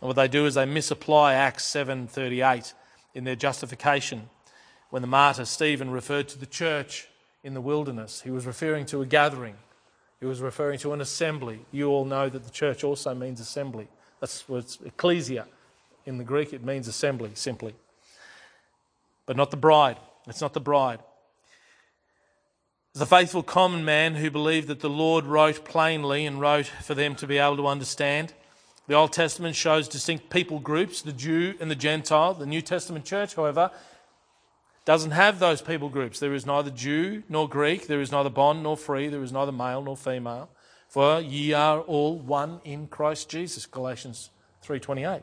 [0.00, 2.74] And what they do is they misapply Acts 7:38
[3.14, 4.30] in their justification.
[4.90, 7.08] When the martyr Stephen referred to the church
[7.42, 9.56] in the wilderness, he was referring to a gathering.
[10.22, 11.58] He was referring to an assembly.
[11.72, 13.88] You all know that the church also means assembly.
[14.20, 15.48] That's what it's ecclesia.
[16.06, 17.74] In the Greek, it means assembly simply.
[19.26, 19.96] But not the bride.
[20.28, 21.00] It's not the bride.
[22.92, 27.16] The faithful common man who believed that the Lord wrote plainly and wrote for them
[27.16, 28.32] to be able to understand.
[28.86, 32.34] The Old Testament shows distinct people groups, the Jew and the Gentile.
[32.34, 33.72] The New Testament church, however,
[34.84, 36.18] doesn't have those people groups.
[36.18, 39.52] There is neither Jew nor Greek, there is neither bond nor free, there is neither
[39.52, 40.50] male nor female,
[40.88, 43.66] for ye are all one in Christ Jesus.
[43.66, 44.30] Galatians
[44.62, 45.22] 3:28.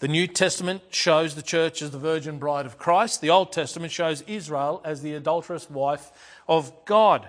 [0.00, 3.20] The New Testament shows the church as the virgin bride of Christ.
[3.20, 6.10] The Old Testament shows Israel as the adulterous wife
[6.48, 7.28] of God.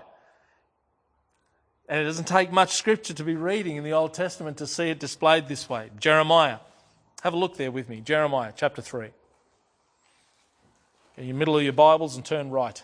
[1.88, 4.89] And it doesn't take much scripture to be reading in the Old Testament to see
[4.89, 5.91] it displayed this way.
[5.99, 6.58] Jeremiah.
[7.22, 8.01] Have a look there with me.
[8.01, 9.12] Jeremiah chapter 3.
[11.18, 12.84] In the middle of your Bibles and turn right.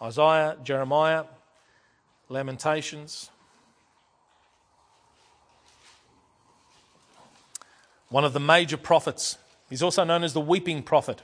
[0.00, 1.24] Isaiah, Jeremiah,
[2.28, 3.30] Lamentations.
[8.14, 9.38] one of the major prophets.
[9.68, 11.20] He's also known as the weeping prophet.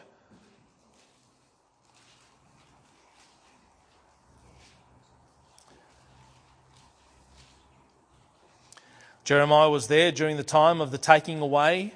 [9.23, 11.95] Jeremiah was there during the time of the taking away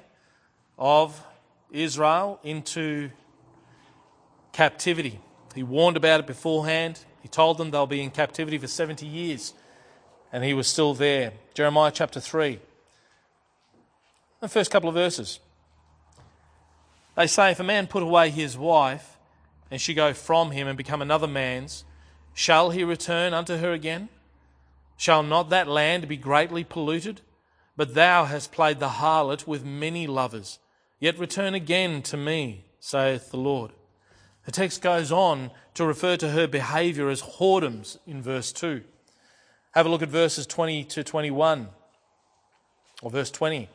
[0.79, 1.21] of
[1.71, 3.11] Israel into
[4.55, 5.19] captivity.
[5.53, 7.01] He warned about it beforehand.
[7.21, 9.53] He told them they'll be in captivity for 70 years,
[10.31, 11.33] and he was still there.
[11.53, 12.59] Jeremiah chapter 3.
[14.39, 15.39] The first couple of verses.
[17.17, 19.17] They say, If a man put away his wife,
[19.69, 21.83] and she go from him and become another man's,
[22.33, 24.07] shall he return unto her again?
[24.95, 27.19] Shall not that land be greatly polluted?
[27.75, 30.59] But thou hast played the harlot with many lovers.
[30.97, 33.73] Yet return again to me, saith the Lord.
[34.45, 38.83] The text goes on to refer to her behavior as whoredoms in verse 2.
[39.71, 41.67] Have a look at verses 20 to 21,
[43.01, 43.67] or verse 20.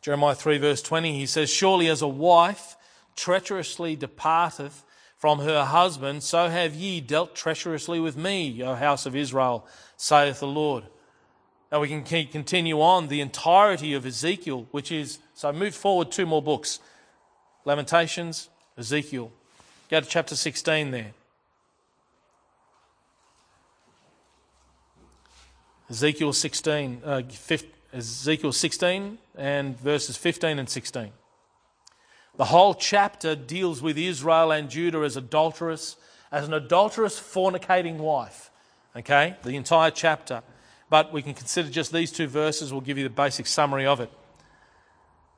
[0.00, 2.76] Jeremiah 3, verse 20, he says, Surely as a wife
[3.14, 4.84] treacherously departeth
[5.16, 9.66] from her husband, so have ye dealt treacherously with me, O house of Israel,
[9.96, 10.84] saith the Lord.
[11.70, 16.24] Now we can continue on the entirety of Ezekiel, which is, so move forward two
[16.24, 16.80] more books
[17.64, 18.48] Lamentations,
[18.78, 19.32] Ezekiel.
[19.90, 21.12] Go to chapter 16 there.
[25.90, 31.10] Ezekiel 16, uh, 15, Ezekiel 16 and verses 15 and 16.
[32.36, 35.96] The whole chapter deals with Israel and Judah as adulterous,
[36.30, 38.50] as an adulterous, fornicating wife.
[38.94, 39.36] Okay?
[39.42, 40.42] The entire chapter.
[40.90, 44.00] But we can consider just these two verses, We'll give you the basic summary of
[44.00, 44.12] it.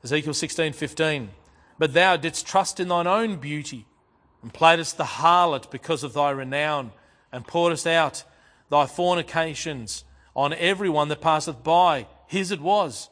[0.03, 1.29] Ezekiel 16 15.
[1.81, 3.87] But thou didst trust in thine own beauty,
[4.43, 6.91] and playedst the harlot because of thy renown,
[7.31, 8.23] and pouredst out
[8.69, 10.03] thy fornications
[10.35, 12.05] on every one that passeth by.
[12.27, 13.09] His it was.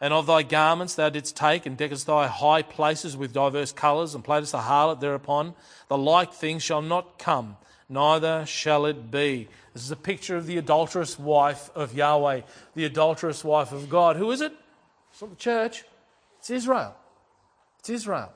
[0.00, 4.12] And of thy garments thou didst take, and deckest thy high places with diverse colours,
[4.16, 5.54] and playedst the harlot thereupon.
[5.86, 9.46] The like thing shall not come, neither shall it be.
[9.72, 12.40] This is a picture of the adulterous wife of Yahweh,
[12.74, 14.16] the adulterous wife of God.
[14.16, 14.52] Who is it?
[15.12, 15.84] It's not the church,
[16.40, 16.96] it's Israel.
[17.84, 18.32] It's Israel.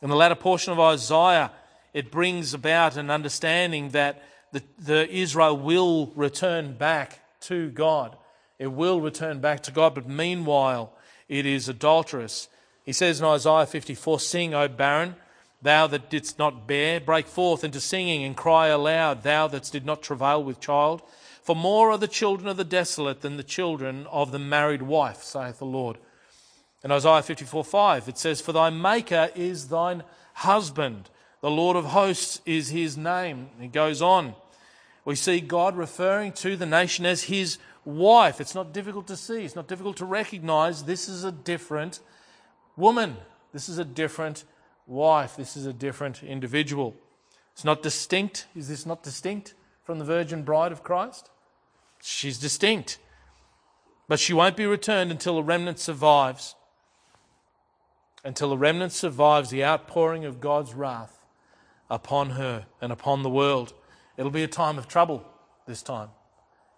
[0.00, 1.50] In the latter portion of Isaiah,
[1.92, 4.22] it brings about an understanding that
[4.52, 8.16] the, the Israel will return back to God.
[8.60, 10.92] It will return back to God, but meanwhile,
[11.28, 12.46] it is adulterous.
[12.84, 15.16] He says in Isaiah 54 Sing, O barren,
[15.60, 19.84] Thou that didst not bear, break forth into singing and cry aloud, thou that did
[19.84, 21.02] not travail with child.
[21.42, 25.24] For more are the children of the desolate than the children of the married wife,
[25.24, 25.98] saith the Lord.
[26.84, 30.02] In Isaiah 54 5, it says, For thy Maker is thine
[30.34, 31.10] husband,
[31.40, 33.50] the Lord of hosts is his name.
[33.60, 34.34] It goes on.
[35.04, 38.40] We see God referring to the nation as his wife.
[38.40, 42.00] It's not difficult to see, it's not difficult to recognize this is a different
[42.76, 43.16] woman.
[43.52, 44.44] This is a different
[44.86, 45.36] wife.
[45.36, 46.96] This is a different individual.
[47.52, 48.46] It's not distinct.
[48.56, 49.54] Is this not distinct
[49.84, 51.30] from the virgin bride of Christ?
[52.00, 52.98] She's distinct.
[54.08, 56.54] But she won't be returned until a remnant survives.
[58.24, 61.18] Until the remnant survives the outpouring of God's wrath
[61.90, 63.74] upon her and upon the world.
[64.16, 65.26] It'll be a time of trouble
[65.66, 66.08] this time,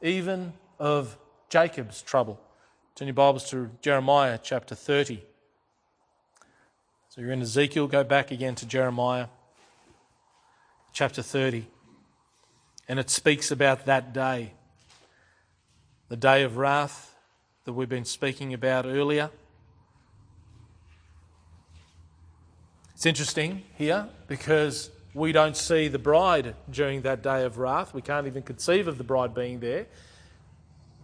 [0.01, 1.18] even of
[1.49, 2.40] Jacob's trouble.
[2.95, 5.22] Turn your Bibles to Jeremiah chapter 30.
[7.09, 9.26] So you're in Ezekiel, go back again to Jeremiah
[10.92, 11.66] chapter 30.
[12.88, 14.55] And it speaks about that day,
[16.09, 17.14] the day of wrath
[17.64, 19.30] that we've been speaking about earlier.
[22.95, 27.92] It's interesting here because we don't see the bride during that day of wrath.
[27.92, 29.86] We can't even conceive of the bride being there.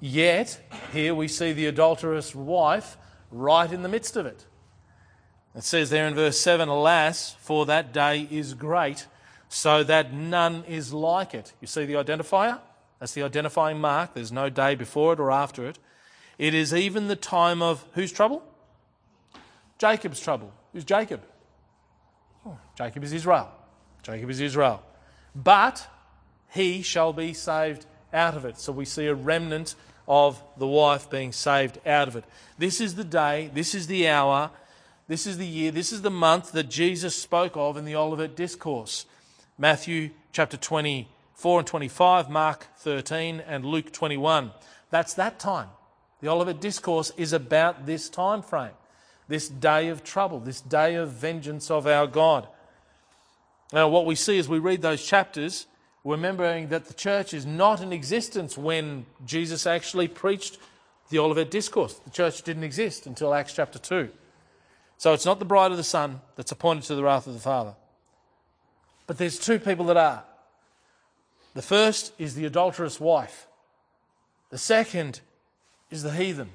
[0.01, 0.61] Yet,
[0.93, 2.97] here we see the adulterous wife
[3.30, 4.47] right in the midst of it.
[5.55, 9.07] It says there in verse 7 Alas, for that day is great,
[9.49, 11.53] so that none is like it.
[11.61, 12.61] You see the identifier?
[13.01, 14.14] That's the identifying mark.
[14.14, 15.78] There's no day before it or after it.
[16.38, 18.43] It is even the time of whose trouble?
[19.78, 20.53] Jacob's trouble.
[20.72, 21.22] Who's Jacob?
[22.47, 23.51] Oh, Jacob is Israel.
[24.03, 24.82] Jacob is Israel.
[25.34, 25.86] But
[26.51, 28.59] he shall be saved out of it.
[28.59, 29.74] So we see a remnant
[30.09, 32.24] of the wife being saved out of it.
[32.59, 34.51] This is the day, this is the hour
[35.11, 38.36] this is the year, this is the month that Jesus spoke of in the Olivet
[38.36, 39.07] Discourse.
[39.59, 44.53] Matthew chapter 24 and 25, Mark 13, and Luke 21.
[44.91, 45.66] That's that time.
[46.20, 48.70] The Olivet Discourse is about this time frame,
[49.31, 52.49] this day of trouble, this day of vengeance of our God.
[53.72, 55.68] Now, what we see as we read those chapters,
[56.03, 60.59] remembering that the church is not in existence when Jesus actually preached
[61.11, 61.95] the Olivet Discourse.
[61.95, 64.09] The church didn't exist until Acts chapter 2.
[64.99, 67.39] So it's not the bride of the Son that's appointed to the wrath of the
[67.39, 67.74] Father.
[69.07, 70.24] But there's two people that are.
[71.55, 73.47] The first is the adulterous wife,
[74.51, 75.20] the second
[75.89, 76.51] is the heathen.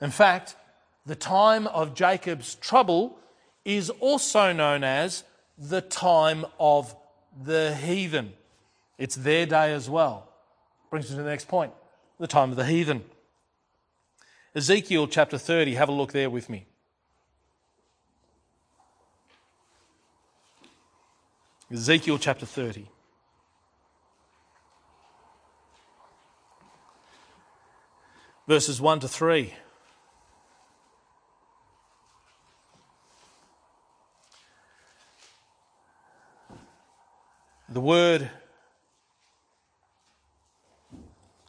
[0.00, 0.56] In fact,
[1.04, 3.18] the time of Jacob's trouble
[3.64, 5.24] is also known as
[5.58, 6.94] the time of
[7.44, 8.32] the heathen.
[8.98, 10.28] It's their day as well.
[10.90, 11.72] Brings me to the next point
[12.18, 13.02] the time of the heathen.
[14.54, 16.66] Ezekiel chapter 30, have a look there with me.
[21.72, 22.86] Ezekiel chapter 30.
[28.46, 29.54] Verses 1 to 3.
[37.72, 38.30] The word,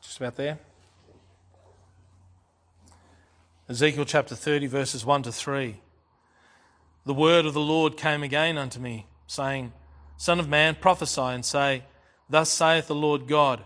[0.01, 0.57] just about there.
[3.67, 5.82] Ezekiel chapter 30, verses 1 to 3.
[7.05, 9.74] The word of the Lord came again unto me, saying,
[10.15, 11.84] Son of man, prophesy and say,
[12.30, 13.65] Thus saith the Lord God,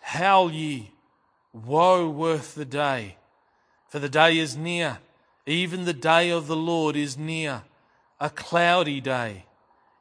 [0.00, 0.90] Howl ye,
[1.52, 3.18] woe worth the day,
[3.88, 4.98] for the day is near,
[5.46, 7.62] even the day of the Lord is near,
[8.18, 9.44] a cloudy day.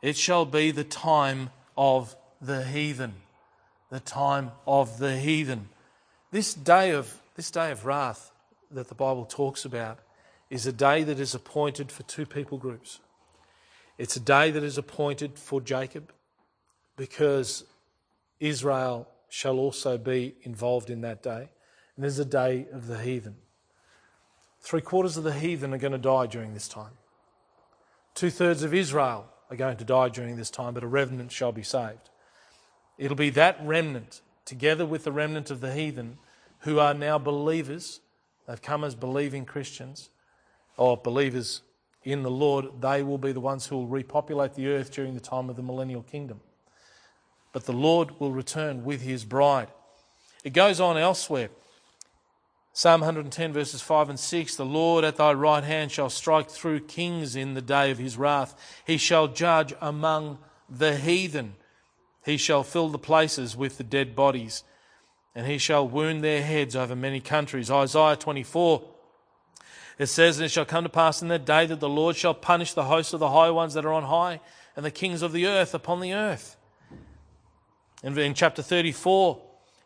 [0.01, 3.13] It shall be the time of the heathen.
[3.89, 5.69] The time of the heathen.
[6.31, 8.31] This day of, this day of wrath
[8.71, 9.99] that the Bible talks about
[10.49, 12.99] is a day that is appointed for two people groups.
[13.97, 16.11] It's a day that is appointed for Jacob
[16.97, 17.63] because
[18.39, 21.49] Israel shall also be involved in that day.
[21.95, 23.35] And there's a day of the heathen.
[24.61, 26.93] Three quarters of the heathen are going to die during this time.
[28.13, 31.51] Two thirds of Israel are going to die during this time, but a remnant shall
[31.51, 32.09] be saved.
[32.97, 36.17] It'll be that remnant, together with the remnant of the heathen,
[36.59, 37.99] who are now believers.
[38.47, 40.09] They've come as believing Christians,
[40.77, 41.61] or believers
[42.03, 42.81] in the Lord.
[42.81, 45.63] They will be the ones who will repopulate the earth during the time of the
[45.63, 46.39] millennial kingdom.
[47.51, 49.67] But the Lord will return with his bride.
[50.45, 51.49] It goes on elsewhere.
[52.73, 56.81] Psalm 110, verses 5 and 6 The Lord at thy right hand shall strike through
[56.81, 58.55] kings in the day of his wrath.
[58.85, 61.55] He shall judge among the heathen.
[62.23, 64.63] He shall fill the places with the dead bodies,
[65.35, 67.69] and he shall wound their heads over many countries.
[67.69, 68.83] Isaiah 24,
[69.97, 72.33] it says, And it shall come to pass in that day that the Lord shall
[72.33, 74.39] punish the hosts of the high ones that are on high,
[74.77, 76.55] and the kings of the earth upon the earth.
[78.01, 79.41] And in chapter 34,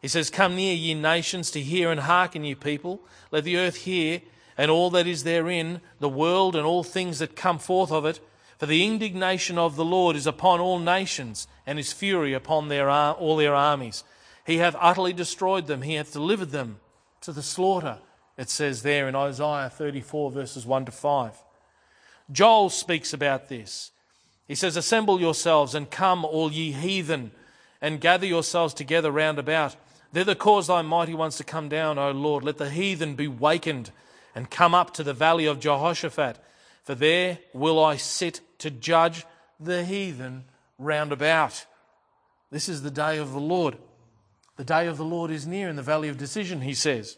[0.05, 3.01] he says, Come near, ye nations, to hear and hearken, ye people.
[3.31, 4.21] Let the earth hear,
[4.55, 8.19] and all that is therein, the world and all things that come forth of it.
[8.59, 12.87] For the indignation of the Lord is upon all nations, and his fury upon their,
[12.87, 14.03] all their armies.
[14.45, 16.79] He hath utterly destroyed them, he hath delivered them
[17.21, 17.97] to the slaughter,
[18.37, 21.33] it says there in Isaiah 34, verses 1 to 5.
[22.31, 23.89] Joel speaks about this.
[24.47, 27.31] He says, Assemble yourselves and come, all ye heathen,
[27.81, 29.75] and gather yourselves together round about.
[30.15, 32.45] Thither cause thy mighty ones to come down, O Lord.
[32.45, 33.91] Let the heathen be wakened
[34.33, 36.41] and come up to the valley of Jehoshaphat.
[36.85, 39.25] For there will I sit to judge
[39.59, 40.45] the heathen
[40.79, 41.65] round about.
[42.49, 43.77] This is the day of the Lord.
[44.55, 47.17] The day of the Lord is near in the valley of decision, he says.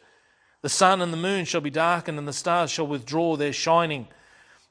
[0.64, 4.08] The sun and the moon shall be darkened, and the stars shall withdraw their shining.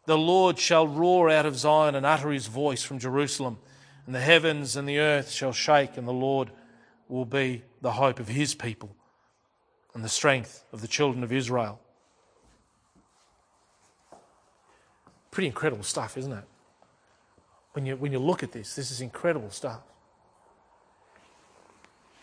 [0.06, 3.58] The Lord shall roar out of Zion and utter his voice from Jerusalem,
[4.04, 6.50] and the heavens and the earth shall shake, and the Lord
[7.08, 8.94] will be the hope of his people
[9.94, 11.80] and the strength of the children of Israel.
[15.30, 16.44] Pretty incredible stuff, isn't it?
[17.72, 19.80] When you, when you look at this, this is incredible stuff.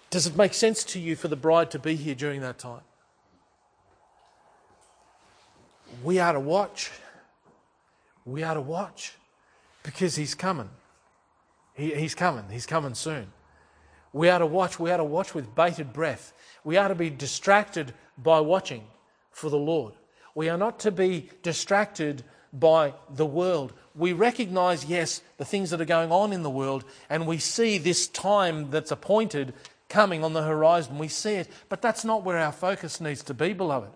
[0.10, 2.82] Does it make sense to you for the bride to be here during that time?
[6.04, 6.92] We are to watch.
[8.26, 9.14] We are to watch
[9.84, 10.70] because he's coming.
[11.74, 12.46] He, he's coming.
[12.52, 13.34] He's coming soon.
[14.14, 14.80] We are to watch.
[14.80, 16.34] We are to watch with bated breath.
[16.64, 18.84] We are to be distracted by watching
[19.32, 19.94] for the Lord.
[20.36, 23.74] We are not to be distracted by the world.
[23.96, 27.80] We recognize, yes, the things that are going on in the world, and we see
[27.80, 29.54] this time that's appointed
[29.90, 31.00] coming on the horizon.
[31.00, 33.90] We see it, but that's not where our focus needs to be, beloved.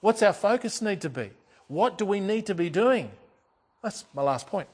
[0.00, 1.30] What's our focus need to be?
[1.66, 3.10] What do we need to be doing?
[3.82, 4.68] That's my last point.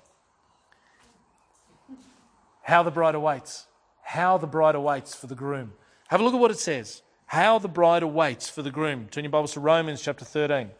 [2.62, 3.66] How the bride awaits
[4.04, 5.72] how the bride awaits for the groom.
[6.08, 7.02] Have a look at what it says.
[7.26, 9.08] How the bride awaits for the groom.
[9.10, 10.70] Turn your Bibles to Romans chapter 13.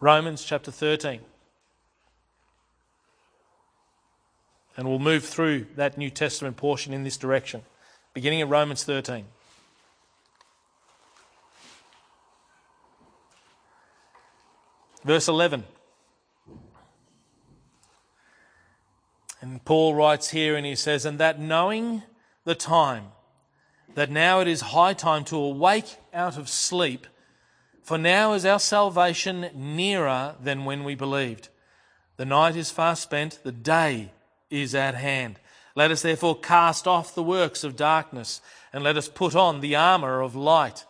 [0.00, 1.20] Romans chapter 13.
[4.76, 7.62] And we'll move through that New Testament portion in this direction,
[8.12, 9.24] beginning at Romans 13.
[15.04, 15.64] Verse 11.
[19.46, 22.02] And Paul writes here and he says, And that knowing
[22.42, 23.12] the time,
[23.94, 27.06] that now it is high time to awake out of sleep,
[27.80, 31.48] for now is our salvation nearer than when we believed.
[32.16, 34.10] The night is far spent, the day
[34.50, 35.38] is at hand.
[35.76, 38.40] Let us therefore cast off the works of darkness
[38.72, 40.84] and let us put on the armour of light.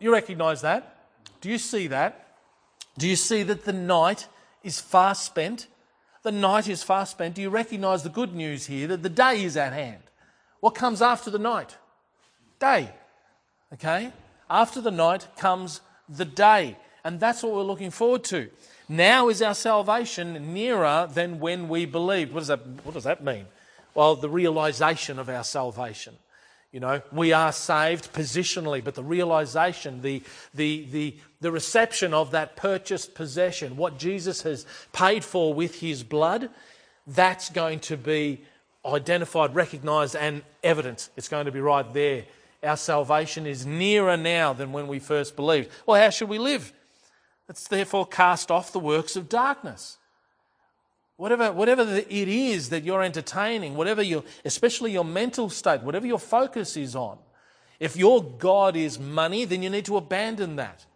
[0.00, 1.04] You recognize that?
[1.42, 2.34] Do you see that?
[2.96, 4.26] Do you see that the night
[4.62, 5.66] is far spent?
[6.24, 7.34] The night is far spent.
[7.34, 10.02] Do you recognize the good news here that the day is at hand?
[10.60, 11.76] What comes after the night?
[12.58, 12.90] Day.
[13.74, 14.10] Okay?
[14.48, 16.78] After the night comes the day.
[17.04, 18.48] And that's what we're looking forward to.
[18.88, 22.32] Now is our salvation nearer than when we believed.
[22.32, 23.44] What does that, what does that mean?
[23.94, 26.16] Well, the realization of our salvation.
[26.74, 32.32] You know, we are saved positionally, but the realization, the, the, the, the reception of
[32.32, 36.50] that purchased possession, what Jesus has paid for with his blood,
[37.06, 38.40] that's going to be
[38.84, 41.10] identified, recognized, and evident.
[41.16, 42.24] It's going to be right there.
[42.60, 45.70] Our salvation is nearer now than when we first believed.
[45.86, 46.72] Well, how should we live?
[47.48, 49.98] Let's therefore cast off the works of darkness.
[51.16, 56.18] Whatever, whatever it is that you're entertaining, whatever your, especially your mental state, whatever your
[56.18, 57.18] focus is on,
[57.78, 60.86] if your God is money, then you need to abandon that.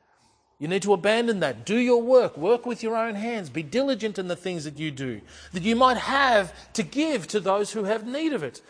[0.59, 1.65] You need to abandon that.
[1.65, 2.37] Do your work.
[2.37, 3.49] Work with your own hands.
[3.49, 5.21] Be diligent in the things that you do,
[5.53, 8.61] that you might have to give to those who have need of it.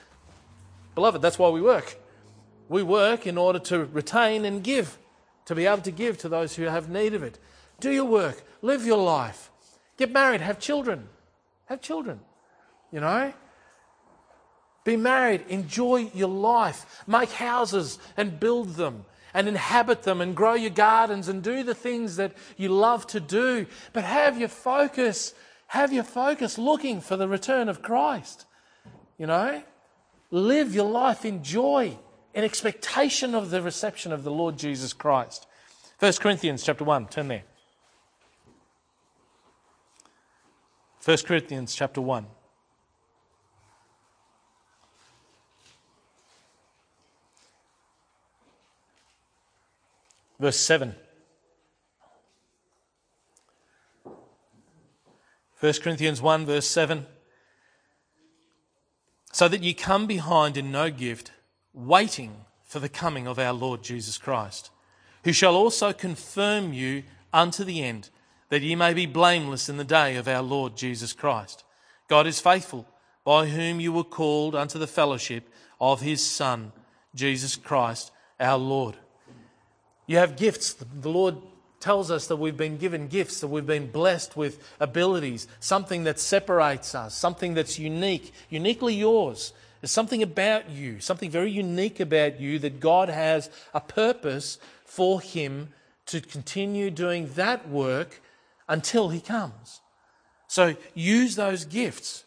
[0.94, 1.99] Beloved, that's why we work.
[2.68, 4.99] We work in order to retain and give,
[5.46, 7.38] to be able to give to those who have need of it.
[7.80, 8.42] Do your work.
[8.61, 9.51] Live your life.
[9.96, 10.42] Get married.
[10.42, 11.09] Have children.
[11.68, 12.20] Have children.
[12.90, 13.32] You know?
[14.84, 15.44] Be married.
[15.48, 17.02] Enjoy your life.
[17.06, 19.04] Make houses and build them
[19.34, 23.20] and inhabit them and grow your gardens and do the things that you love to
[23.20, 23.66] do.
[23.92, 25.34] But have your focus,
[25.66, 28.46] have your focus looking for the return of Christ.
[29.18, 29.62] You know?
[30.30, 31.98] Live your life in joy,
[32.32, 35.46] in expectation of the reception of the Lord Jesus Christ.
[35.98, 37.44] 1 Corinthians chapter 1, turn there.
[41.09, 42.26] 1 Corinthians chapter 1.
[50.38, 50.94] Verse 7.
[55.61, 57.06] 1 Corinthians 1, verse 7.
[59.32, 61.32] So that ye come behind in no gift,
[61.72, 64.68] waiting for the coming of our Lord Jesus Christ,
[65.24, 68.11] who shall also confirm you unto the end
[68.51, 71.64] that ye may be blameless in the day of our Lord Jesus Christ.
[72.09, 72.86] God is faithful,
[73.24, 75.49] by whom you were called unto the fellowship
[75.80, 76.72] of his Son,
[77.14, 78.96] Jesus Christ, our Lord.
[80.07, 80.72] You have gifts.
[80.72, 81.36] The Lord
[81.80, 86.18] tells us that we've been given gifts, that we've been blessed with abilities, something that
[86.18, 89.53] separates us, something that's unique, uniquely yours.
[89.80, 95.20] There's something about you, something very unique about you that God has a purpose for
[95.20, 95.68] Him
[96.07, 98.20] to continue doing that work
[98.68, 99.80] until he comes.
[100.46, 102.24] So use those gifts.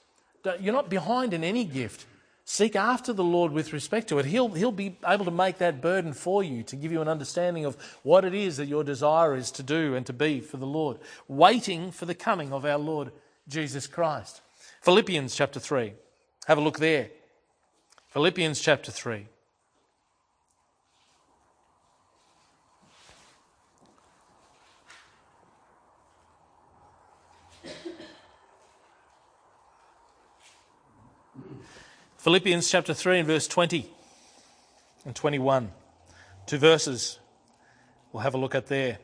[0.59, 2.05] You're not behind in any gift.
[2.45, 4.25] Seek after the Lord with respect to it.
[4.25, 7.65] He'll, he'll be able to make that burden for you to give you an understanding
[7.65, 10.65] of what it is that your desire is to do and to be for the
[10.65, 13.11] Lord, waiting for the coming of our Lord
[13.47, 14.41] Jesus Christ.
[14.81, 15.93] Philippians chapter 3.
[16.47, 17.09] Have a look there.
[18.09, 19.27] Philippians chapter 3.
[32.21, 33.89] Philippians chapter 3 and verse 20
[35.05, 35.71] and 21.
[36.45, 37.17] Two verses
[38.13, 38.99] we'll have a look at there.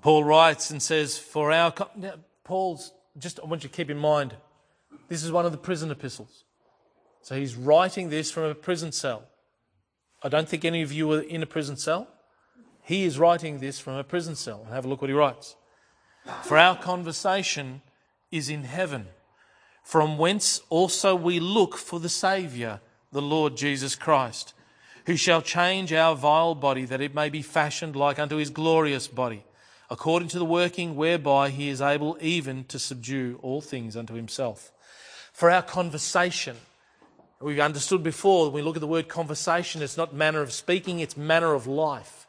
[0.00, 1.74] Paul writes and says, For our.
[1.94, 4.34] Now, Paul's, just I want you to keep in mind,
[5.10, 6.44] this is one of the prison epistles.
[7.20, 9.24] So he's writing this from a prison cell.
[10.22, 12.08] I don't think any of you are in a prison cell.
[12.80, 14.66] He is writing this from a prison cell.
[14.70, 15.56] Have a look what he writes.
[16.42, 17.82] For our conversation
[18.30, 19.08] is in heaven,
[19.82, 22.80] from whence also we look for the Saviour,
[23.12, 24.54] the Lord Jesus Christ,
[25.06, 29.06] who shall change our vile body that it may be fashioned like unto his glorious
[29.06, 29.44] body,
[29.90, 34.72] according to the working whereby he is able even to subdue all things unto himself.
[35.32, 36.56] For our conversation,
[37.40, 41.00] we've understood before, when we look at the word conversation, it's not manner of speaking,
[41.00, 42.23] it's manner of life.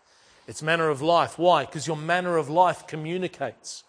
[0.47, 1.39] It's manner of life.
[1.39, 1.65] Why?
[1.65, 3.83] Because your manner of life communicates.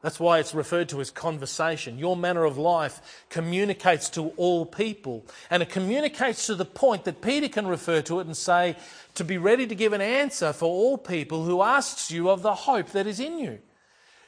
[0.00, 1.96] That's why it's referred to as conversation.
[1.96, 5.24] Your manner of life communicates to all people.
[5.48, 8.76] And it communicates to the point that Peter can refer to it and say,
[9.14, 12.54] to be ready to give an answer for all people who asks you of the
[12.54, 13.60] hope that is in you.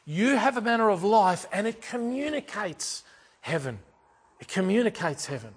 [0.06, 3.02] You have a manner of life and it communicates
[3.40, 3.80] heaven.
[4.38, 5.54] It communicates heaven.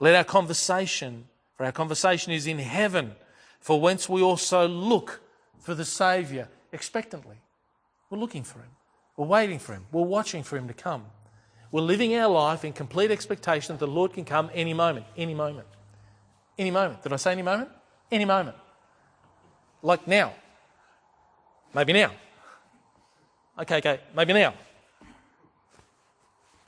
[0.00, 3.12] Let our conversation, for our conversation is in heaven,
[3.60, 5.20] for whence we also look
[5.58, 7.36] for the Saviour expectantly.
[8.10, 8.70] We're looking for him.
[9.16, 9.86] We're waiting for him.
[9.92, 11.04] We're watching for him to come.
[11.70, 15.34] We're living our life in complete expectation that the Lord can come any moment, any
[15.34, 15.66] moment.
[16.56, 17.02] Any moment.
[17.02, 17.68] Did I say any moment?
[18.10, 18.56] Any moment.
[19.82, 20.32] Like now.
[21.74, 22.12] Maybe now.
[23.58, 24.54] Okay, okay, maybe now.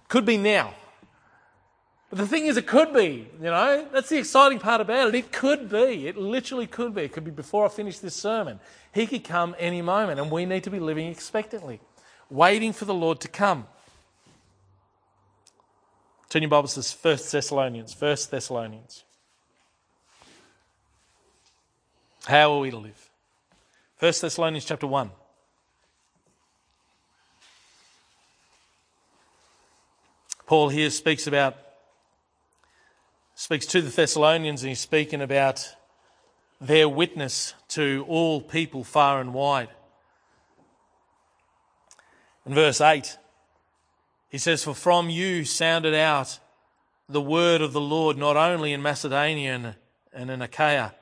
[0.08, 0.74] Could be now.
[2.10, 5.14] But the thing is, it could be, you know, that's the exciting part about it.
[5.14, 6.08] It could be.
[6.08, 7.02] It literally could be.
[7.02, 8.58] It could be before I finish this sermon.
[8.92, 11.80] He could come any moment, and we need to be living expectantly,
[12.28, 13.68] waiting for the Lord to come.
[16.28, 17.94] Turn your Bibles to 1 Thessalonians.
[18.00, 19.04] 1 Thessalonians.
[22.26, 23.10] How are we to live?
[24.00, 25.10] 1 Thessalonians chapter 1.
[30.46, 31.69] Paul here speaks about
[33.40, 35.66] speaks to the Thessalonians and he's speaking about
[36.60, 39.70] their witness to all people far and wide.
[42.44, 43.16] In verse 8,
[44.28, 46.38] he says, For from you sounded out
[47.08, 49.74] the word of the Lord not only in Macedonia
[50.12, 50.94] and in Achaia,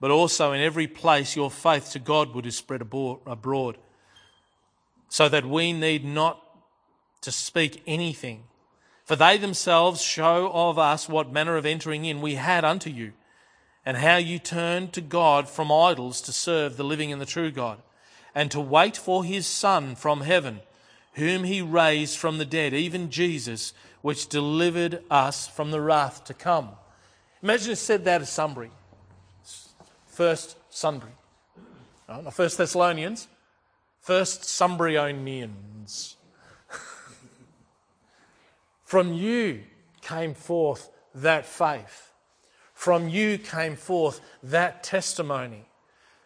[0.00, 3.76] but also in every place your faith to Godward is spread abroad,
[5.10, 6.42] so that we need not
[7.20, 8.44] to speak anything
[9.10, 13.12] for they themselves show of us what manner of entering in we had unto you,
[13.84, 17.50] and how you turned to God from idols to serve the living and the true
[17.50, 17.82] God,
[18.36, 20.60] and to wait for his Son from heaven,
[21.14, 26.32] whom he raised from the dead, even Jesus, which delivered us from the wrath to
[26.32, 26.68] come.
[27.42, 28.70] Imagine it said that as Sunbury.
[30.06, 31.14] First Sunbury.
[32.08, 33.26] not First Thessalonians,
[33.98, 36.14] First Sunburyonians.
[38.90, 39.62] From you
[40.00, 42.10] came forth that faith.
[42.74, 45.68] From you came forth that testimony.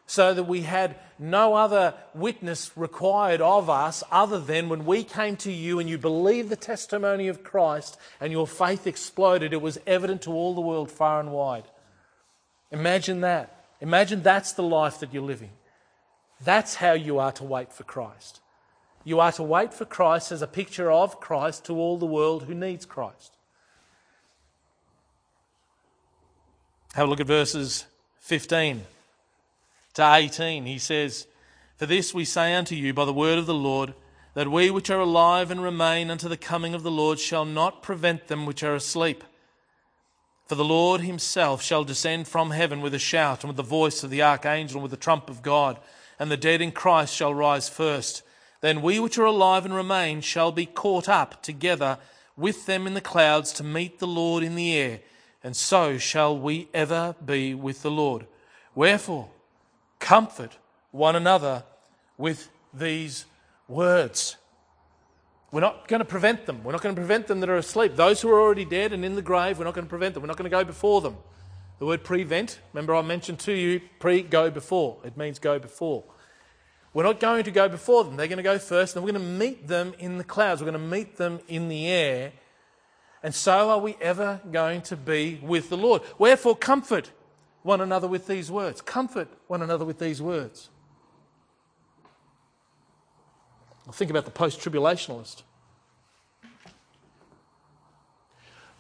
[0.06, 5.36] So that we had no other witness required of us other than when we came
[5.36, 9.78] to you and you believed the testimony of Christ and your faith exploded, it was
[9.86, 11.64] evident to all the world far and wide.
[12.70, 13.66] Imagine that.
[13.82, 15.52] Imagine that's the life that you're living.
[16.42, 18.40] That's how you are to wait for Christ.
[19.04, 22.44] You are to wait for Christ as a picture of Christ to all the world
[22.44, 23.36] who needs Christ.
[26.94, 27.84] Have a look at verses
[28.20, 28.82] 15
[29.94, 30.64] to 18.
[30.64, 31.26] He says,
[31.76, 33.94] For this we say unto you by the word of the Lord,
[34.32, 37.82] that we which are alive and remain unto the coming of the Lord shall not
[37.82, 39.22] prevent them which are asleep.
[40.46, 44.02] For the Lord himself shall descend from heaven with a shout, and with the voice
[44.02, 45.78] of the archangel, and with the trump of God,
[46.18, 48.22] and the dead in Christ shall rise first.
[48.64, 51.98] Then we which are alive and remain shall be caught up together
[52.34, 55.00] with them in the clouds to meet the Lord in the air,
[55.42, 58.26] and so shall we ever be with the Lord.
[58.74, 59.28] Wherefore,
[59.98, 60.56] comfort
[60.92, 61.64] one another
[62.16, 63.26] with these
[63.68, 64.36] words.
[65.52, 66.64] We're not going to prevent them.
[66.64, 67.96] We're not going to prevent them that are asleep.
[67.96, 70.22] Those who are already dead and in the grave, we're not going to prevent them.
[70.22, 71.18] We're not going to go before them.
[71.80, 75.00] The word prevent, remember I mentioned to you, pre, go before.
[75.04, 76.04] It means go before.
[76.94, 78.16] We're not going to go before them.
[78.16, 80.62] They're going to go first, and we're going to meet them in the clouds.
[80.62, 82.32] We're going to meet them in the air.
[83.22, 86.02] And so are we ever going to be with the Lord.
[86.18, 87.10] Wherefore, comfort
[87.62, 88.80] one another with these words.
[88.80, 90.70] Comfort one another with these words.
[93.92, 95.42] think about the post tribulationalist.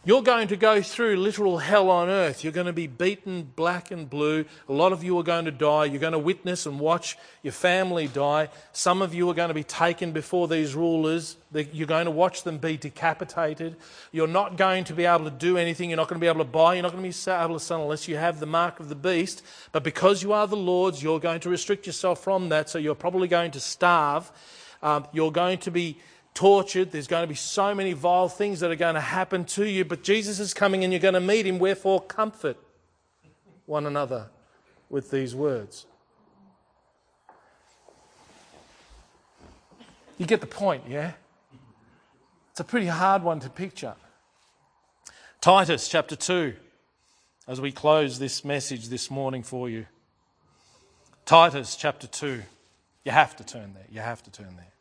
[0.06, 2.44] You're going to go through literal hell on earth.
[2.44, 4.44] You're going to be beaten black and blue.
[4.68, 5.86] A lot of you are going to die.
[5.86, 8.50] You're going to witness and watch your family die.
[8.72, 11.38] Some of you are going to be taken before these rulers.
[11.54, 13.76] You're going to watch them be decapitated.
[14.12, 15.88] You're not going to be able to do anything.
[15.88, 16.74] You're not going to be able to buy.
[16.74, 18.94] You're not going to be able to sell unless you have the mark of the
[18.94, 19.42] beast.
[19.72, 22.68] But because you are the Lord's, you're going to restrict yourself from that.
[22.68, 24.30] So you're probably going to starve.
[24.82, 25.96] Um, you're going to be
[26.34, 26.92] tortured.
[26.92, 29.84] There's going to be so many vile things that are going to happen to you,
[29.84, 31.58] but Jesus is coming and you're going to meet him.
[31.58, 32.56] Wherefore, comfort
[33.66, 34.28] one another
[34.90, 35.86] with these words.
[40.18, 41.12] You get the point, yeah?
[42.50, 43.94] It's a pretty hard one to picture.
[45.40, 46.54] Titus chapter 2,
[47.48, 49.86] as we close this message this morning for you.
[51.26, 52.42] Titus chapter 2.
[53.04, 53.86] You have to turn there.
[53.90, 54.73] You have to turn there.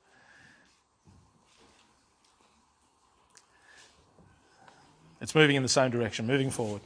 [5.23, 6.81] It's moving in the same direction, moving forward.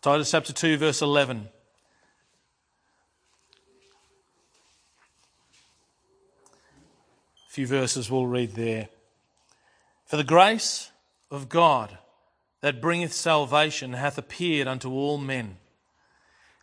[0.00, 1.50] Titus chapter 2, verse 11.
[7.46, 8.88] A few verses we'll read there.
[10.06, 10.92] For the grace
[11.30, 11.98] of God
[12.62, 15.58] that bringeth salvation hath appeared unto all men,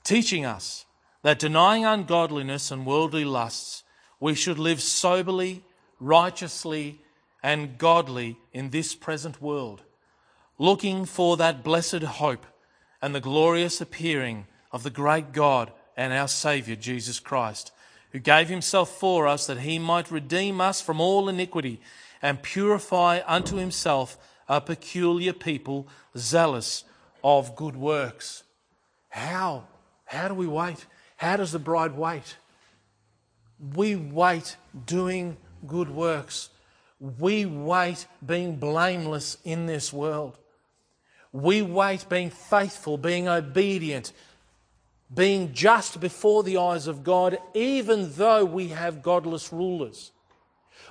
[0.03, 0.87] teaching us
[1.21, 3.83] that denying ungodliness and worldly lusts,
[4.19, 5.63] we should live soberly,
[5.99, 6.99] righteously,
[7.47, 9.81] and godly in this present world,
[10.57, 12.45] looking for that blessed hope
[13.01, 17.71] and the glorious appearing of the great God and our Saviour Jesus Christ,
[18.11, 21.79] who gave himself for us that he might redeem us from all iniquity
[22.21, 24.17] and purify unto himself
[24.49, 25.87] a peculiar people
[26.17, 26.83] zealous
[27.23, 28.43] of good works.
[29.07, 29.67] How?
[30.03, 30.85] How do we wait?
[31.15, 32.35] How does the bride wait?
[33.73, 36.49] We wait doing good works.
[36.99, 40.37] We wait being blameless in this world.
[41.31, 44.11] We wait being faithful, being obedient,
[45.13, 50.11] being just before the eyes of God, even though we have godless rulers.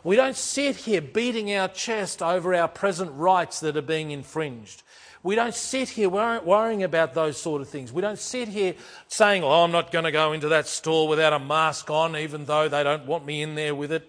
[0.04, 4.84] We don't sit here beating our chest over our present rights that are being infringed.
[5.24, 7.92] We don't sit here worrying about those sort of things.
[7.92, 8.74] We don't sit here
[9.08, 12.44] saying, Oh, I'm not going to go into that store without a mask on, even
[12.44, 14.08] though they don't want me in there with it.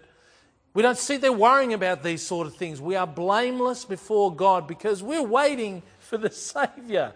[0.78, 2.80] We don't sit there worrying about these sort of things.
[2.80, 7.14] We are blameless before God because we're waiting for the Saviour.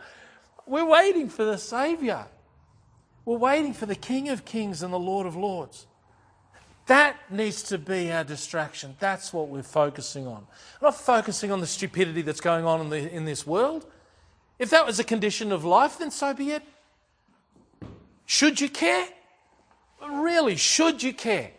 [0.65, 2.25] We're waiting for the Saviour.
[3.23, 5.85] We're waiting for the King of Kings and the Lord of Lords.
[6.87, 8.95] That needs to be our distraction.
[8.97, 10.47] That's what we're focusing on.
[10.81, 13.85] We're not focusing on the stupidity that's going on in, the, in this world.
[14.57, 16.63] If that was a condition of life, then so be it.
[18.25, 19.07] Should you care?
[20.03, 21.51] Really, should you care?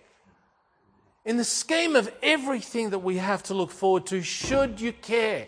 [1.24, 5.46] In the scheme of everything that we have to look forward to, should you care?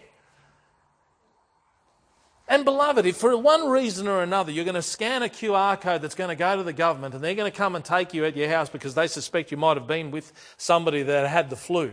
[2.46, 6.02] And beloved, if for one reason or another you're going to scan a QR code
[6.02, 8.24] that's going to go to the government and they're going to come and take you
[8.26, 11.56] at your house because they suspect you might have been with somebody that had the
[11.56, 11.92] flu,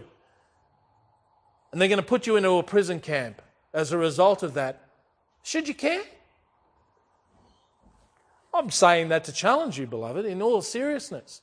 [1.72, 3.42] and they're going to put you into a prison camp
[3.74, 4.90] as a result of that,
[5.42, 6.04] should you care?
[8.54, 11.42] I'm saying that to challenge you, beloved, in all seriousness.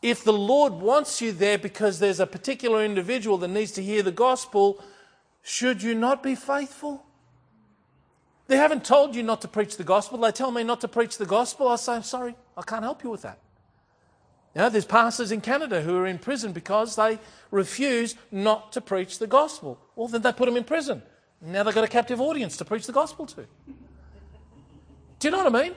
[0.00, 4.02] If the Lord wants you there because there's a particular individual that needs to hear
[4.02, 4.82] the gospel,
[5.42, 7.04] should you not be faithful?
[8.46, 10.18] They haven't told you not to preach the gospel.
[10.18, 11.68] They tell me not to preach the gospel.
[11.68, 13.38] I say, I'm sorry, I can't help you with that.
[14.54, 17.18] You know, there's pastors in Canada who are in prison because they
[17.50, 19.78] refuse not to preach the gospel.
[19.94, 21.02] Well, then they put them in prison.
[21.40, 23.46] Now they've got a captive audience to preach the gospel to.
[25.18, 25.74] Do you know what I mean?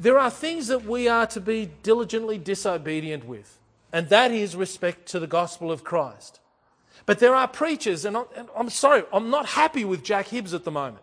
[0.00, 3.58] There are things that we are to be diligently disobedient with,
[3.92, 6.40] and that is respect to the gospel of Christ.
[7.04, 8.16] But there are preachers, and
[8.56, 11.02] I'm sorry, I'm not happy with Jack Hibbs at the moment.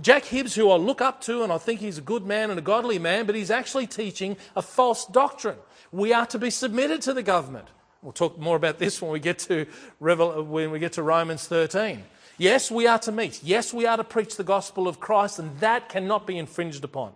[0.00, 2.58] Jack Hibbs, who I look up to and I think he's a good man and
[2.58, 5.58] a godly man, but he's actually teaching a false doctrine.
[5.90, 7.66] We are to be submitted to the government.
[8.02, 9.66] We'll talk more about this when we get to,
[9.98, 12.02] when we get to Romans 13.
[12.38, 13.42] Yes, we are to meet.
[13.42, 17.12] Yes, we are to preach the gospel of Christ, and that cannot be infringed upon.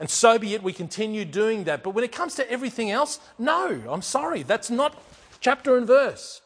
[0.00, 1.82] And so be it, we continue doing that.
[1.82, 5.00] But when it comes to everything else, no, I'm sorry, that's not
[5.40, 6.40] chapter and verse.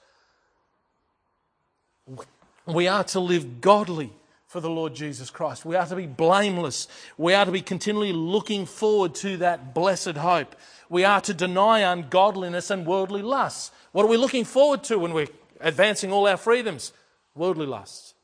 [2.66, 4.12] We are to live godly
[4.48, 5.64] for the Lord Jesus Christ.
[5.64, 6.88] We are to be blameless.
[7.16, 10.56] We are to be continually looking forward to that blessed hope.
[10.88, 13.70] We are to deny ungodliness and worldly lusts.
[13.92, 15.28] What are we looking forward to when we're
[15.60, 16.92] advancing all our freedoms?
[17.34, 18.14] Worldly lusts.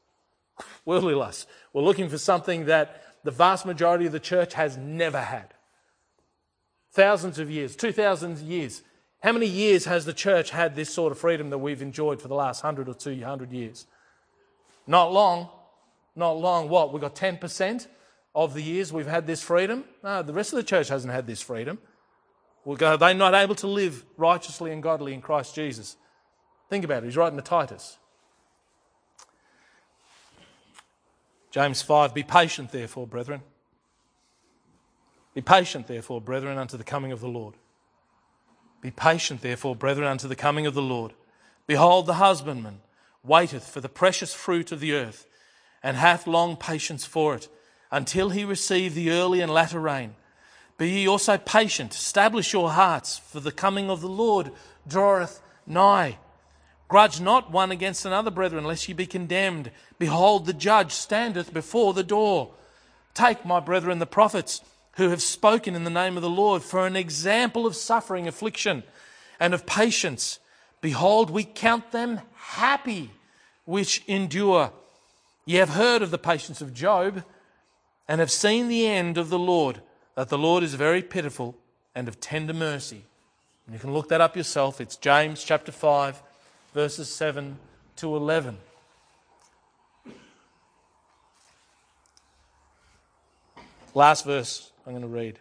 [0.84, 1.46] Worldly lusts.
[1.72, 5.54] We're looking for something that the vast majority of the church has never had.
[6.92, 8.82] Thousands of years, 2,000 years.
[9.22, 12.28] How many years has the church had this sort of freedom that we've enjoyed for
[12.28, 13.86] the last 100 or 200 years?
[14.86, 15.50] Not long.
[16.16, 16.68] Not long.
[16.68, 16.92] What?
[16.92, 17.86] We've got 10%
[18.34, 19.84] of the years we've had this freedom?
[20.02, 21.78] No, the rest of the church hasn't had this freedom.
[22.64, 25.96] We'll they're not able to live righteously and godly in Christ Jesus.
[26.68, 27.06] Think about it.
[27.06, 27.98] He's writing to Titus.
[31.51, 33.42] James 5 Be patient, therefore, brethren.
[35.34, 37.55] Be patient, therefore, brethren, unto the coming of the Lord.
[38.80, 41.12] Be patient, therefore, brethren, unto the coming of the Lord.
[41.66, 42.80] Behold, the husbandman
[43.22, 45.26] waiteth for the precious fruit of the earth
[45.82, 47.48] and hath long patience for it,
[47.90, 50.14] until he receive the early and latter rain.
[50.78, 54.53] Be ye also patient, establish your hearts, for the coming of the Lord
[54.86, 56.18] draweth nigh.
[56.91, 59.70] Grudge not one against another, brethren, lest ye be condemned.
[60.01, 62.51] Behold, the judge standeth before the door.
[63.14, 64.61] Take, my brethren, the prophets
[64.97, 68.82] who have spoken in the name of the Lord for an example of suffering, affliction,
[69.38, 70.41] and of patience.
[70.80, 73.12] Behold, we count them happy
[73.66, 74.72] which endure.
[75.45, 77.22] Ye have heard of the patience of Job
[78.09, 79.80] and have seen the end of the Lord,
[80.16, 81.57] that the Lord is very pitiful
[81.95, 83.05] and of tender mercy.
[83.66, 84.80] And you can look that up yourself.
[84.80, 86.20] It's James chapter 5,
[86.74, 87.58] verses 7
[87.96, 88.58] to 11.
[93.94, 95.38] Last verse I'm going to read.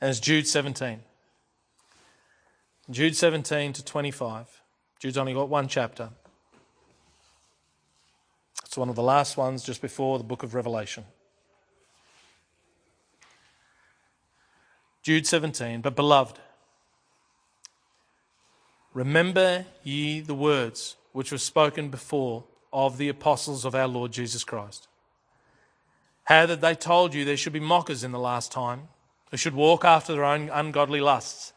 [0.00, 1.00] And it's Jude 17.
[2.90, 4.62] Jude 17 to 25.
[4.98, 6.10] Jude's only got one chapter.
[8.64, 11.04] It's one of the last ones just before the book of Revelation.
[15.02, 15.80] Jude 17.
[15.80, 16.38] But beloved,
[18.94, 24.44] remember ye the words which were spoken before of the apostles of our Lord Jesus
[24.44, 24.88] Christ
[26.24, 28.88] how that they told you there should be mockers in the last time,
[29.30, 31.52] who should walk after their own ungodly lusts.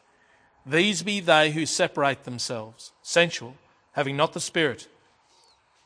[0.65, 3.55] These be they who separate themselves, sensual,
[3.91, 4.87] having not the Spirit.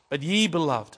[0.10, 0.97] But ye, beloved,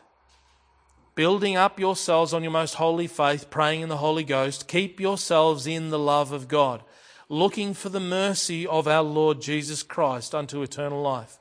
[1.16, 5.66] building up yourselves on your most holy faith, praying in the Holy Ghost, keep yourselves
[5.66, 6.84] in the love of God,
[7.32, 11.40] looking for the mercy of our Lord Jesus Christ unto eternal life.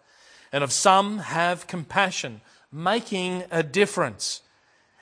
[0.53, 4.43] And of some have compassion, making a difference,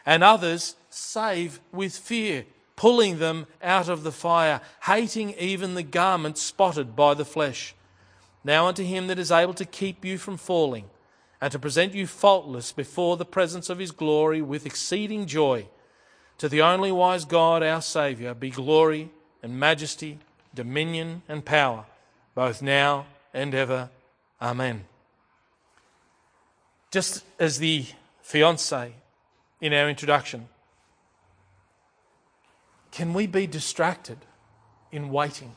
[0.07, 6.39] and others save with fear, pulling them out of the fire, hating even the garment
[6.39, 7.74] spotted by the flesh.
[8.43, 10.86] Now unto him that is able to keep you from falling,
[11.39, 15.68] and to present you faultless before the presence of his glory with exceeding joy,
[16.39, 19.11] to the only wise God our Saviour be glory
[19.43, 20.18] and majesty,
[20.59, 21.87] dominion and power,
[22.35, 23.91] both now and ever.
[24.43, 24.87] Amen.
[26.91, 27.87] Just as the
[28.23, 28.93] fiance
[29.61, 30.49] in our introduction
[32.91, 34.19] can we be distracted
[34.91, 35.55] in waiting?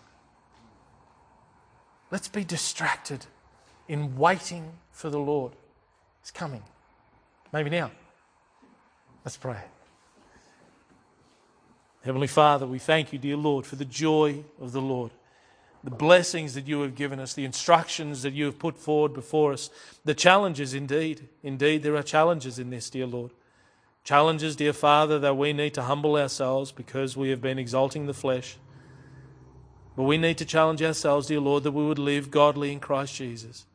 [2.11, 3.25] Let's be distracted
[3.87, 5.53] in waiting for the Lord.
[6.21, 6.61] He's coming.
[7.51, 7.89] Maybe now.
[9.25, 9.61] Let's pray.
[12.03, 15.11] Heavenly Father, we thank you, dear Lord, for the joy of the Lord,
[15.83, 19.53] the blessings that you have given us, the instructions that you have put forward before
[19.53, 19.69] us,
[20.03, 21.29] the challenges indeed.
[21.43, 23.31] Indeed, there are challenges in this, dear Lord.
[24.03, 28.15] Challenges, dear Father, that we need to humble ourselves because we have been exalting the
[28.15, 28.57] flesh.
[29.95, 33.15] But we need to challenge ourselves, dear Lord, that we would live godly in Christ
[33.15, 33.65] Jesus,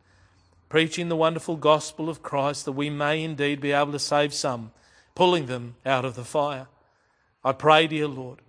[0.69, 4.73] preaching the wonderful gospel of Christ that we may indeed be able to save some,
[5.15, 6.67] pulling them out of the fire.
[7.47, 8.41] I pray, dear Lord,